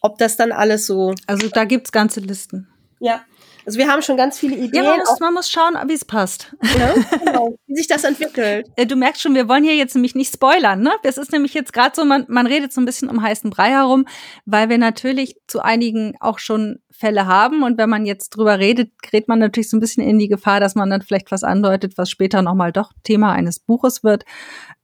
[0.00, 1.14] Ob das dann alles so.
[1.26, 2.68] Also da gibt's ganze Listen.
[3.00, 3.22] Ja.
[3.66, 4.84] Also wir haben schon ganz viele Ideen.
[4.84, 6.54] Ja, man muss, man muss schauen, wie es passt.
[6.78, 6.94] Ja,
[7.24, 7.56] genau.
[7.66, 8.66] wie sich das entwickelt.
[8.76, 10.80] Äh, du merkst schon, wir wollen hier jetzt nämlich nicht spoilern.
[10.80, 10.92] Ne?
[11.02, 13.70] Das ist nämlich jetzt gerade so, man, man redet so ein bisschen um heißen Brei
[13.70, 14.06] herum,
[14.44, 17.62] weil wir natürlich zu einigen auch schon Fälle haben.
[17.62, 20.60] Und wenn man jetzt drüber redet, gerät man natürlich so ein bisschen in die Gefahr,
[20.60, 24.24] dass man dann vielleicht was andeutet, was später nochmal doch Thema eines Buches wird.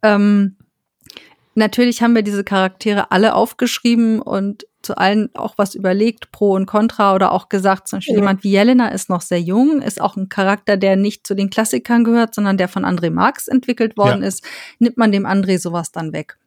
[0.03, 0.57] Ähm,
[1.55, 6.66] natürlich haben wir diese Charaktere alle aufgeschrieben und zu allen auch was überlegt, pro und
[6.66, 8.20] contra oder auch gesagt, zum Beispiel ja.
[8.20, 11.51] jemand wie Jelena ist noch sehr jung, ist auch ein Charakter, der nicht zu den
[11.51, 14.28] Klassikern gehört, sondern der von André Marx entwickelt worden ja.
[14.28, 14.45] ist,
[14.78, 16.39] nimmt man dem André sowas dann weg.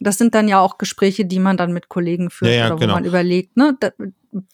[0.00, 2.80] Das sind dann ja auch Gespräche, die man dann mit Kollegen führt ja, oder wo
[2.80, 2.94] genau.
[2.94, 3.90] man überlegt, ne, da,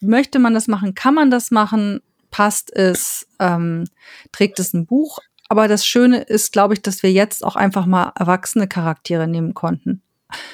[0.00, 2.00] möchte man das machen, kann man das machen,
[2.30, 3.84] passt es, ähm,
[4.32, 5.18] trägt es ein Buch.
[5.48, 9.54] Aber das Schöne ist, glaube ich, dass wir jetzt auch einfach mal erwachsene Charaktere nehmen
[9.54, 10.02] konnten.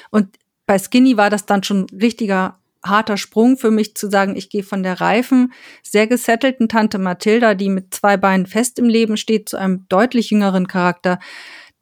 [0.09, 0.27] Und
[0.65, 4.63] bei Skinny war das dann schon richtiger harter Sprung für mich zu sagen, ich gehe
[4.63, 5.53] von der reifen,
[5.83, 10.31] sehr gesettelten Tante Mathilda, die mit zwei Beinen fest im Leben steht, zu einem deutlich
[10.31, 11.19] jüngeren Charakter,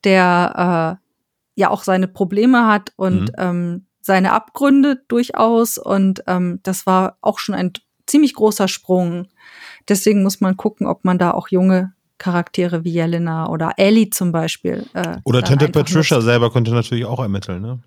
[0.03, 3.35] der äh, ja auch seine Probleme hat und mhm.
[3.37, 5.77] ähm, seine Abgründe durchaus.
[5.77, 7.73] Und ähm, das war auch schon ein
[8.07, 9.27] ziemlich großer Sprung.
[9.87, 14.31] Deswegen muss man gucken, ob man da auch junge Charaktere wie Jelena oder Ellie zum
[14.31, 14.85] Beispiel.
[14.93, 16.25] Äh, oder Tante Patricia nutzt.
[16.25, 17.61] selber könnte natürlich auch ermitteln.
[17.61, 17.79] Ne?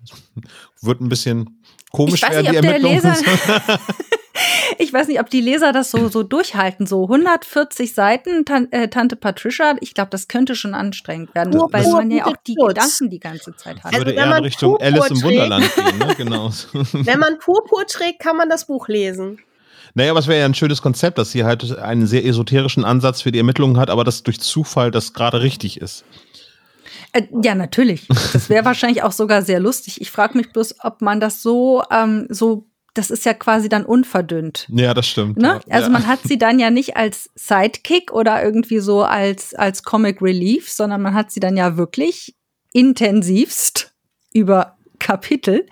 [0.81, 1.61] Wird ein bisschen
[1.91, 3.01] komisch werden, die Ermittlungen.
[4.77, 6.85] ich weiß nicht, ob die Leser das so, so durchhalten.
[6.85, 11.69] So 140 Seiten, Tan äh, Tante Patricia, ich glaube, das könnte schon anstrengend werden, Pur,
[11.71, 12.69] weil man ja auch die Pur.
[12.69, 13.93] Gedanken die ganze Zeit hat.
[13.93, 16.15] Also würde eher in Richtung Purpur Alice im Wunderland gehen, ne?
[16.15, 16.49] genau.
[16.91, 19.39] Wenn man Purpur trägt, kann man das Buch lesen.
[19.95, 23.21] Naja, aber es wäre ja ein schönes Konzept, dass sie halt einen sehr esoterischen Ansatz
[23.21, 26.03] für die Ermittlungen hat, aber das durch Zufall das gerade richtig ist.
[27.11, 28.07] Äh, ja, natürlich.
[28.07, 30.01] Das wäre wahrscheinlich auch sogar sehr lustig.
[30.01, 33.85] Ich frage mich bloß, ob man das so, ähm, so, das ist ja quasi dann
[33.85, 34.67] unverdünnt.
[34.69, 35.37] Ja, das stimmt.
[35.37, 35.59] Ne?
[35.67, 35.75] Ja.
[35.75, 40.21] Also man hat sie dann ja nicht als Sidekick oder irgendwie so als, als Comic
[40.21, 42.35] Relief, sondern man hat sie dann ja wirklich
[42.71, 43.93] intensivst
[44.33, 44.72] über
[45.03, 45.67] Kapitel.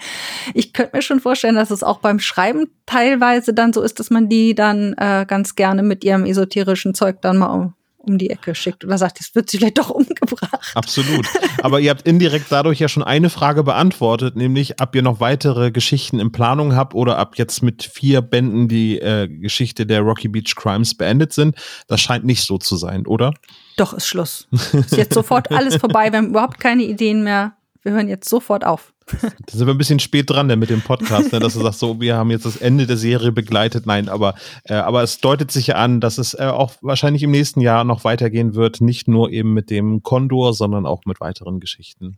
[0.54, 4.12] Ich könnte mir schon vorstellen, dass es auch beim Schreiben teilweise dann so ist, dass
[4.12, 8.30] man die dann äh, ganz gerne mit ihrem esoterischen Zeug dann mal um, um die
[8.30, 10.74] Ecke schickt oder sagt, es wird sie vielleicht doch umgebracht.
[10.76, 11.26] Absolut.
[11.64, 15.72] Aber ihr habt indirekt dadurch ja schon eine Frage beantwortet, nämlich ob ihr noch weitere
[15.72, 20.28] Geschichten in Planung habt oder ab jetzt mit vier Bänden die äh, Geschichte der Rocky
[20.28, 21.56] Beach Crimes beendet sind.
[21.88, 23.34] Das scheint nicht so zu sein, oder?
[23.78, 24.48] Doch, ist Schluss.
[24.52, 26.12] Ist jetzt sofort alles vorbei.
[26.12, 27.56] Wir haben überhaupt keine Ideen mehr.
[27.84, 28.94] Wir hören jetzt sofort auf.
[29.22, 31.80] Da sind wir ein bisschen spät dran ne, mit dem Podcast, ne, dass du sagst,
[31.80, 33.86] so, wir haben jetzt das Ende der Serie begleitet.
[33.86, 37.32] Nein, aber, äh, aber es deutet sich ja an, dass es äh, auch wahrscheinlich im
[37.32, 38.80] nächsten Jahr noch weitergehen wird.
[38.82, 42.18] Nicht nur eben mit dem Kondor, sondern auch mit weiteren Geschichten.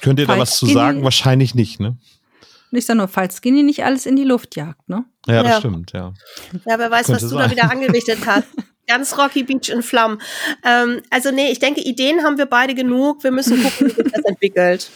[0.00, 1.04] Könnt ihr da Falls was zu Skinny- sagen?
[1.04, 1.96] Wahrscheinlich nicht, ne?
[2.72, 5.04] Und ich sage nur, falls Skinny nicht alles in die Luft jagt, ne?
[5.28, 5.58] Ja, das Ja.
[5.60, 6.12] stimmt, ja.
[6.66, 8.48] Ja, wer weiß, was Könnte du da wieder angerichtet hast.
[8.86, 10.20] Ganz Rocky Beach in Flammen.
[10.64, 13.24] Ähm, also nee, ich denke, Ideen haben wir beide genug.
[13.24, 14.90] Wir müssen gucken, wie sich das entwickelt.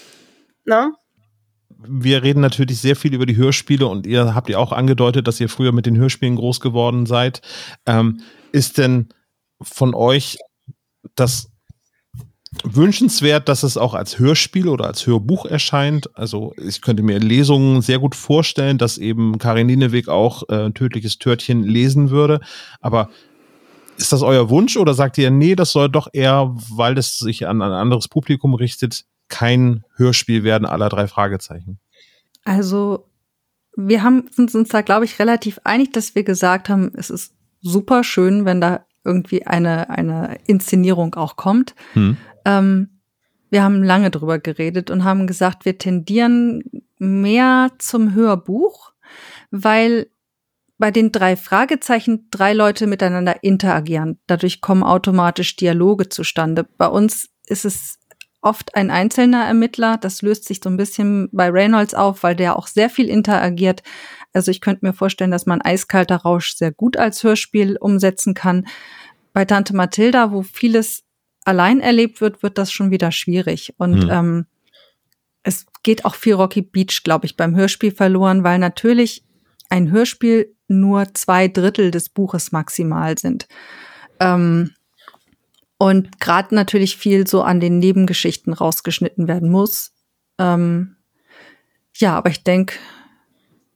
[0.64, 0.92] Ne?
[1.82, 5.40] wir reden natürlich sehr viel über die Hörspiele und ihr habt ja auch angedeutet, dass
[5.40, 7.40] ihr früher mit den Hörspielen groß geworden seid.
[7.86, 8.20] Ähm,
[8.52, 9.08] ist denn
[9.62, 10.38] von euch
[11.14, 11.50] das
[12.64, 16.14] wünschenswert, dass es auch als Hörspiel oder als Hörbuch erscheint?
[16.16, 21.18] Also ich könnte mir Lesungen sehr gut vorstellen, dass eben Karin Lieneweg auch äh, Tödliches
[21.18, 22.40] Törtchen lesen würde.
[22.80, 23.10] Aber
[24.00, 27.46] ist das euer Wunsch oder sagt ihr, nee, das soll doch eher, weil es sich
[27.46, 31.78] an ein anderes Publikum richtet, kein Hörspiel werden aller drei Fragezeichen?
[32.44, 33.06] Also,
[33.76, 37.34] wir haben, sind uns da, glaube ich, relativ einig, dass wir gesagt haben, es ist
[37.60, 41.74] super schön, wenn da irgendwie eine, eine Inszenierung auch kommt.
[41.92, 42.16] Hm.
[42.44, 43.00] Ähm,
[43.50, 46.62] wir haben lange drüber geredet und haben gesagt, wir tendieren
[46.98, 48.92] mehr zum Hörbuch,
[49.50, 50.08] weil
[50.80, 54.18] bei den drei Fragezeichen drei Leute miteinander interagieren.
[54.26, 56.66] Dadurch kommen automatisch Dialoge zustande.
[56.78, 57.98] Bei uns ist es
[58.40, 59.98] oft ein einzelner Ermittler.
[59.98, 63.82] Das löst sich so ein bisschen bei Reynolds auf, weil der auch sehr viel interagiert.
[64.32, 68.66] Also ich könnte mir vorstellen, dass man Eiskalter Rausch sehr gut als Hörspiel umsetzen kann.
[69.34, 71.02] Bei Tante Mathilda, wo vieles
[71.44, 73.74] allein erlebt wird, wird das schon wieder schwierig.
[73.76, 74.10] Und Hm.
[74.10, 74.46] ähm,
[75.42, 79.24] es geht auch viel Rocky Beach, glaube ich, beim Hörspiel verloren, weil natürlich
[79.68, 83.46] ein Hörspiel nur zwei Drittel des Buches maximal sind.
[84.20, 84.72] Ähm,
[85.78, 89.92] und gerade natürlich viel so an den Nebengeschichten rausgeschnitten werden muss.
[90.38, 90.96] Ähm,
[91.96, 92.76] ja, aber ich denke,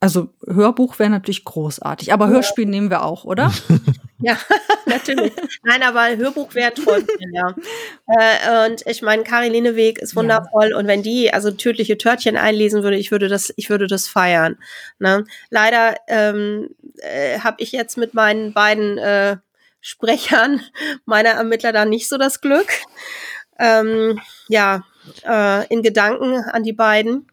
[0.01, 3.53] also Hörbuch wäre natürlich großartig, aber Hörspiel nehmen wir auch, oder?
[4.25, 4.39] Ja,
[4.87, 5.35] natürlich.
[5.65, 7.55] Nein, aber Hörbuch wäre toll, ja.
[8.07, 12.83] Äh, und ich meine, Karin Lieneweg ist wundervoll und wenn die also tödliche Törtchen einlesen
[12.83, 14.57] würde, ich würde das, ich würde das feiern.
[14.99, 15.27] Ne?
[15.51, 16.71] Leider ähm,
[17.03, 19.37] äh, habe ich jetzt mit meinen beiden äh,
[19.83, 20.63] Sprechern
[21.05, 22.69] meiner Ermittler da nicht so das Glück.
[23.59, 24.85] Ähm, ja,
[25.27, 27.27] äh, in Gedanken an die beiden,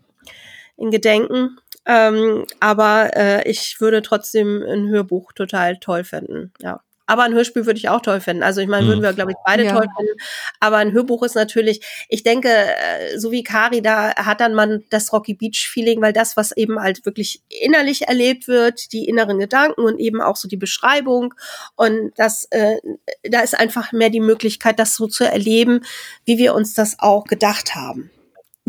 [0.76, 1.58] in Gedenken.
[1.86, 6.82] Ähm, aber äh, ich würde trotzdem ein Hörbuch total toll finden, ja.
[7.08, 8.42] Aber ein Hörspiel würde ich auch toll finden.
[8.42, 9.74] Also ich meine, würden wir, glaube ich, beide Ja.
[9.74, 10.14] toll finden.
[10.62, 14.86] Aber ein Hörbuch ist natürlich, ich denke, äh, so wie Kari, da hat dann man
[14.92, 19.40] das Rocky Beach Feeling, weil das, was eben halt wirklich innerlich erlebt wird, die inneren
[19.40, 21.34] Gedanken und eben auch so die Beschreibung
[21.76, 22.78] und das, äh,
[23.24, 25.82] da ist einfach mehr die Möglichkeit, das so zu erleben,
[26.24, 28.10] wie wir uns das auch gedacht haben.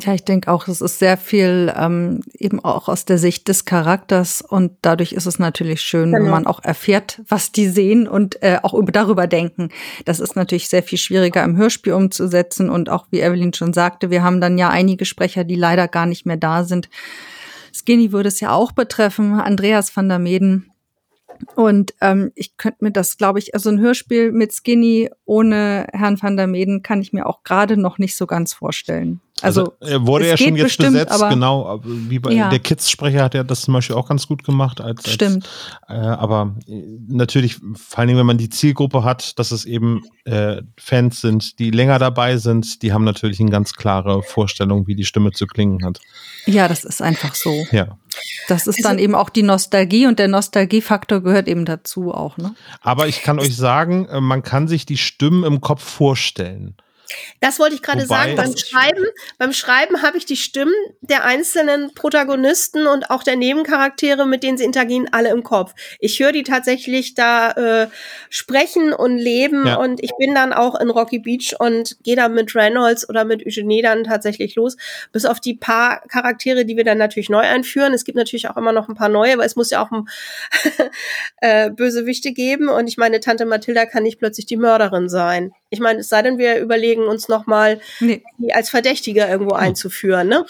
[0.05, 3.65] Ja, ich denke auch, es ist sehr viel ähm, eben auch aus der Sicht des
[3.65, 6.33] Charakters und dadurch ist es natürlich schön, wenn Genau.
[6.33, 9.69] man auch erfährt, was die sehen und äh, auch über, darüber denken.
[10.05, 14.11] Das ist natürlich sehr viel schwieriger im Hörspiel umzusetzen und auch, wie Evelyn schon sagte,
[14.11, 16.89] wir haben dann ja einige Sprecher, die leider gar nicht mehr da sind.
[17.73, 20.67] Skinny würde es ja auch betreffen, Andreas van der Meden.
[21.57, 26.21] Und ähm, ich könnte mir das, glaube ich, also ein Hörspiel mit Skinny ohne Herrn
[26.21, 29.21] van der Meden kann ich mir auch gerade noch nicht so ganz vorstellen.
[29.43, 31.81] Also, er wurde ja schon jetzt bestimmt, besetzt, aber- genau.
[31.85, 32.49] Wie bei Ja.
[32.51, 34.81] der Kids-Sprecher hat er das zum Beispiel auch ganz gut gemacht.
[34.81, 35.49] Als, als, Stimmt.
[35.89, 40.03] Äh, aber äh, natürlich, vor allen Dingen, wenn man die Zielgruppe hat, dass es eben
[40.25, 44.95] äh, Fans sind, die länger dabei sind, die haben natürlich eine ganz klare Vorstellung, wie
[44.95, 46.01] die Stimme zu klingen hat.
[46.47, 47.51] ja, das ist einfach so.
[47.73, 47.99] Ja.
[48.49, 52.37] Das ist Also- dann eben auch die Nostalgie und der Nostalgiefaktor gehört eben dazu auch,
[52.37, 52.55] ne?
[52.83, 56.77] Aber ich kann euch sagen, äh, man kann sich die Stimmen im Kopf vorstellen.
[57.41, 58.37] Das wollte ich gerade sagen.
[58.37, 59.05] Beim Schreiben,
[59.39, 64.59] beim Schreiben habe ich die Stimmen der einzelnen Protagonisten und auch der Nebencharaktere, mit denen
[64.59, 65.75] sie interagieren, alle im Kopf.
[65.99, 67.89] Ich höre die tatsächlich da äh,
[68.31, 69.77] sprechen und leben ja.
[69.77, 73.45] und ich bin dann auch in Rocky Beach und gehe dann mit Reynolds oder mit
[73.47, 74.77] Eugenie dann tatsächlich los,
[75.13, 77.93] bis auf die paar Charaktere, die wir dann natürlich neu einführen.
[77.93, 80.07] Es gibt natürlich auch immer noch ein paar neue, weil es muss ja auch ein,
[81.39, 85.53] äh, Bösewichte geben und ich meine, Tante Mathilda kann nicht plötzlich die Mörderin sein.
[85.73, 88.23] Ich meine, es sei denn, wir überlegen uns nochmal, nee.
[88.53, 89.63] als Verdächtiger irgendwo hm.
[89.63, 90.45] einzuführen, ne?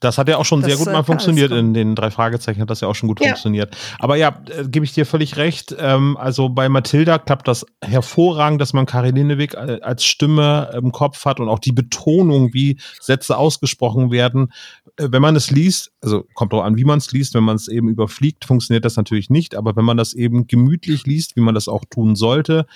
[0.00, 1.52] Das hat ja auch schon das sehr gut mal funktioniert.
[1.52, 3.28] In den drei Fragezeichen hat das ja auch schon gut ja.
[3.28, 3.76] funktioniert.
[3.98, 5.74] Aber ja, äh, gebe ich dir völlig recht.
[5.78, 10.92] Ähm, also bei Mathilda klappt das hervorragend, dass man Karin Linewig äh, als Stimme im
[10.92, 14.52] Kopf hat und auch die Betonung, wie Sätze ausgesprochen werden.
[14.96, 17.56] Äh, wenn man es liest, also kommt auch an, wie man es liest, wenn man
[17.56, 19.54] es eben überfliegt, funktioniert das natürlich nicht.
[19.54, 22.66] Aber wenn man das eben gemütlich liest, wie man das auch tun sollte,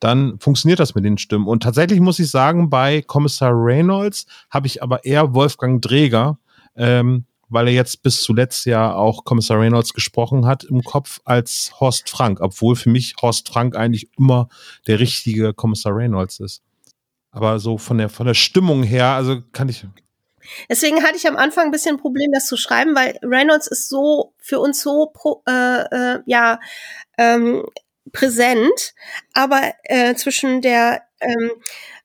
[0.00, 1.46] dann funktioniert das mit den Stimmen.
[1.46, 6.38] Und tatsächlich muss ich sagen, bei Kommissar Reynolds habe ich aber eher Wolfgang Dreger,
[6.76, 11.72] ähm, weil er jetzt bis zuletzt ja auch Kommissar Reynolds gesprochen hat im Kopf als
[11.80, 14.48] Horst Frank, obwohl für mich Horst Frank eigentlich immer
[14.86, 16.62] der richtige Kommissar Reynolds ist.
[17.32, 19.84] Aber so von der, von der Stimmung her, also kann ich.
[20.68, 23.88] Deswegen hatte ich am Anfang ein bisschen ein Problem, das zu schreiben, weil Reynolds ist
[23.88, 26.58] so für uns so pro, äh, äh, ja
[27.18, 27.64] ähm,
[28.12, 28.94] präsent,
[29.34, 31.50] aber äh, zwischen der ähm,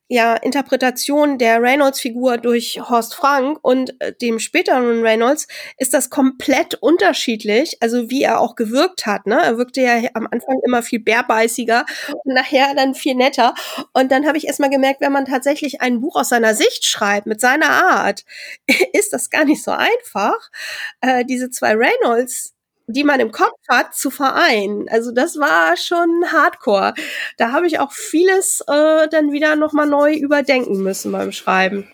[0.07, 5.47] ja, Interpretation der Reynolds-Figur durch Horst Frank und äh, dem späteren Reynolds
[5.77, 9.25] ist das komplett unterschiedlich, also wie er auch gewirkt hat.
[9.25, 9.41] Ne?
[9.41, 11.85] Er wirkte ja am Anfang immer viel bärbeißiger
[12.23, 13.55] und nachher dann viel netter.
[13.93, 17.25] Und dann habe ich erstmal gemerkt, wenn man tatsächlich ein Buch aus seiner Sicht schreibt,
[17.25, 18.25] mit seiner Art,
[18.93, 20.51] ist das gar nicht so einfach,
[21.01, 22.54] äh, diese zwei Reynolds
[22.87, 24.87] die man im Kopf hat, zu vereinen.
[24.89, 26.93] Also das war schon Hardcore.
[27.37, 31.87] Da habe ich auch vieles äh, dann wieder nochmal neu überdenken müssen beim Schreiben.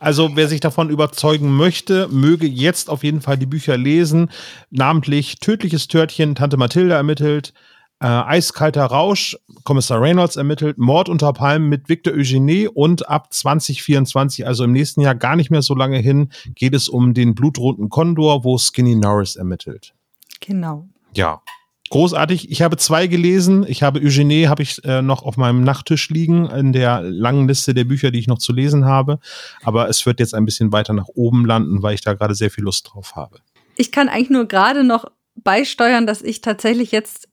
[0.00, 4.30] Also wer sich davon überzeugen möchte, möge jetzt auf jeden Fall die Bücher lesen.
[4.70, 7.52] Namentlich Tödliches Törtchen, Tante Mathilde ermittelt,
[8.00, 14.46] äh, Eiskalter Rausch, Kommissar Reynolds ermittelt, Mord unter Palmen mit Victor Eugenie und ab 2024,
[14.46, 17.88] also im nächsten Jahr gar nicht mehr so lange hin, geht es um den blutroten
[17.88, 19.94] Kondor, wo Skinny Norris ermittelt.
[20.40, 20.88] Genau.
[21.14, 21.42] Ja.
[21.90, 22.50] Großartig.
[22.50, 23.64] Ich habe zwei gelesen.
[23.66, 27.72] Ich habe Eugenie habe ich äh, noch auf meinem Nachttisch liegen in der langen Liste
[27.72, 29.18] der Bücher, die ich noch zu lesen habe.
[29.62, 32.50] Aber es wird jetzt ein bisschen weiter nach oben landen, weil ich da gerade sehr
[32.50, 33.38] viel Lust drauf habe.
[33.76, 37.28] Ich kann eigentlich nur gerade noch beisteuern, dass ich tatsächlich jetzt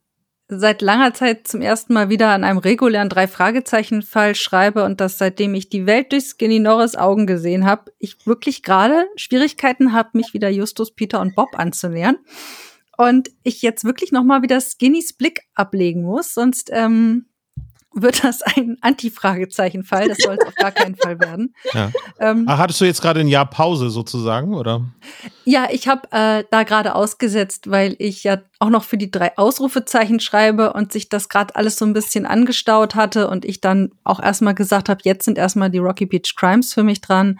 [0.47, 5.55] seit langer Zeit zum ersten Mal wieder an einem regulären Drei-Fragezeichen-Fall schreibe und dass seitdem
[5.55, 10.33] ich die Welt durch Skinny Norris Augen gesehen habe, ich wirklich gerade Schwierigkeiten habe, mich
[10.33, 12.17] wieder Justus, Peter und Bob anzunähern
[12.97, 17.25] und ich jetzt wirklich noch mal wieder Skinnys Blick ablegen muss, sonst ähm,
[17.95, 20.09] wird das ein Anti-Fragezeichen-Fall.
[20.09, 21.55] Das soll es auf gar keinen Fall werden.
[21.73, 21.91] Ja.
[22.19, 24.85] Ähm, Ach, hattest du jetzt gerade ein Jahr Pause sozusagen, oder?
[25.45, 29.37] Ja, ich habe äh, da gerade ausgesetzt, weil ich ja auch noch für die drei
[29.37, 33.91] Ausrufezeichen schreibe und sich das gerade alles so ein bisschen angestaut hatte und ich dann
[34.03, 37.39] auch erstmal gesagt habe, jetzt sind erstmal die Rocky Beach Crimes für mich dran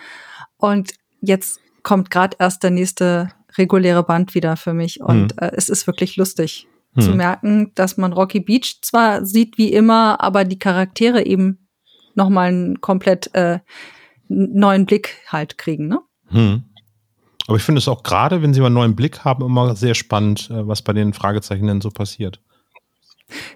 [0.58, 5.02] und jetzt kommt gerade erst der nächste reguläre Band wieder für mich.
[5.02, 5.40] Und hm.
[5.40, 7.04] äh, es ist wirklich lustig hm.
[7.04, 11.68] zu merken, dass man Rocky Beach zwar sieht wie immer, aber die Charaktere eben
[12.16, 13.60] nochmal einen komplett äh,
[14.28, 16.00] neuen Blick halt kriegen, ne?
[16.28, 16.64] Hm.
[17.48, 19.94] Aber ich finde es auch gerade, wenn sie mal einen neuen Blick haben, immer sehr
[19.94, 22.42] spannend, äh, was bei den Fragezeichen denn so passiert.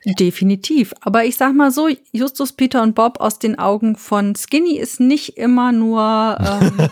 [0.05, 0.93] Definitiv.
[1.01, 4.99] Aber ich sag mal so, Justus, Peter und Bob aus den Augen von Skinny ist
[4.99, 6.77] nicht immer nur ähm,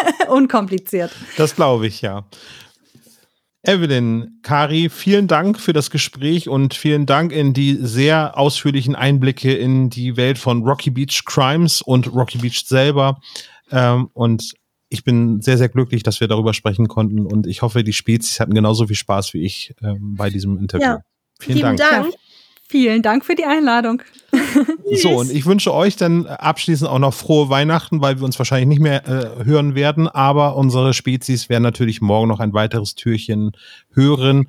[0.28, 1.12] unkompliziert.
[1.36, 2.26] Das glaube ich, ja.
[3.62, 9.52] Evelyn, Kari, vielen Dank für das Gespräch und vielen Dank in die sehr ausführlichen Einblicke
[9.52, 13.20] in die Welt von Rocky Beach Crimes und Rocky Beach selber.
[13.72, 14.52] Ähm, und
[14.88, 18.38] ich bin sehr, sehr glücklich, dass wir darüber sprechen konnten und ich hoffe, die Spezies
[18.38, 20.86] hatten genauso viel Spaß wie ich ähm, bei diesem Interview.
[20.86, 21.00] Ja.
[21.38, 21.78] Vielen Dank.
[21.78, 22.14] Dank.
[22.68, 24.02] Vielen Dank für die Einladung.
[25.02, 28.68] so, und ich wünsche euch dann abschließend auch noch frohe Weihnachten, weil wir uns wahrscheinlich
[28.68, 33.52] nicht mehr äh, hören werden, aber unsere Spezies werden natürlich morgen noch ein weiteres Türchen
[33.92, 34.48] hören.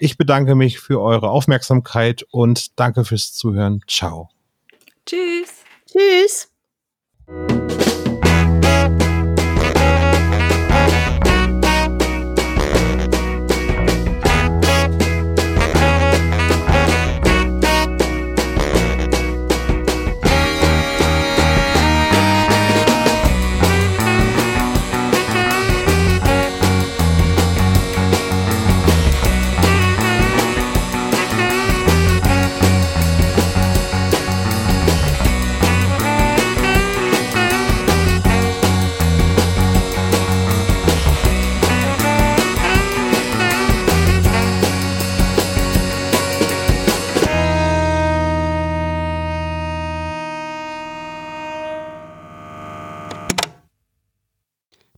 [0.00, 3.82] Ich bedanke mich für eure Aufmerksamkeit und danke fürs Zuhören.
[3.86, 4.30] Ciao.
[5.04, 5.64] Tschüss.
[5.90, 6.48] Tschüss.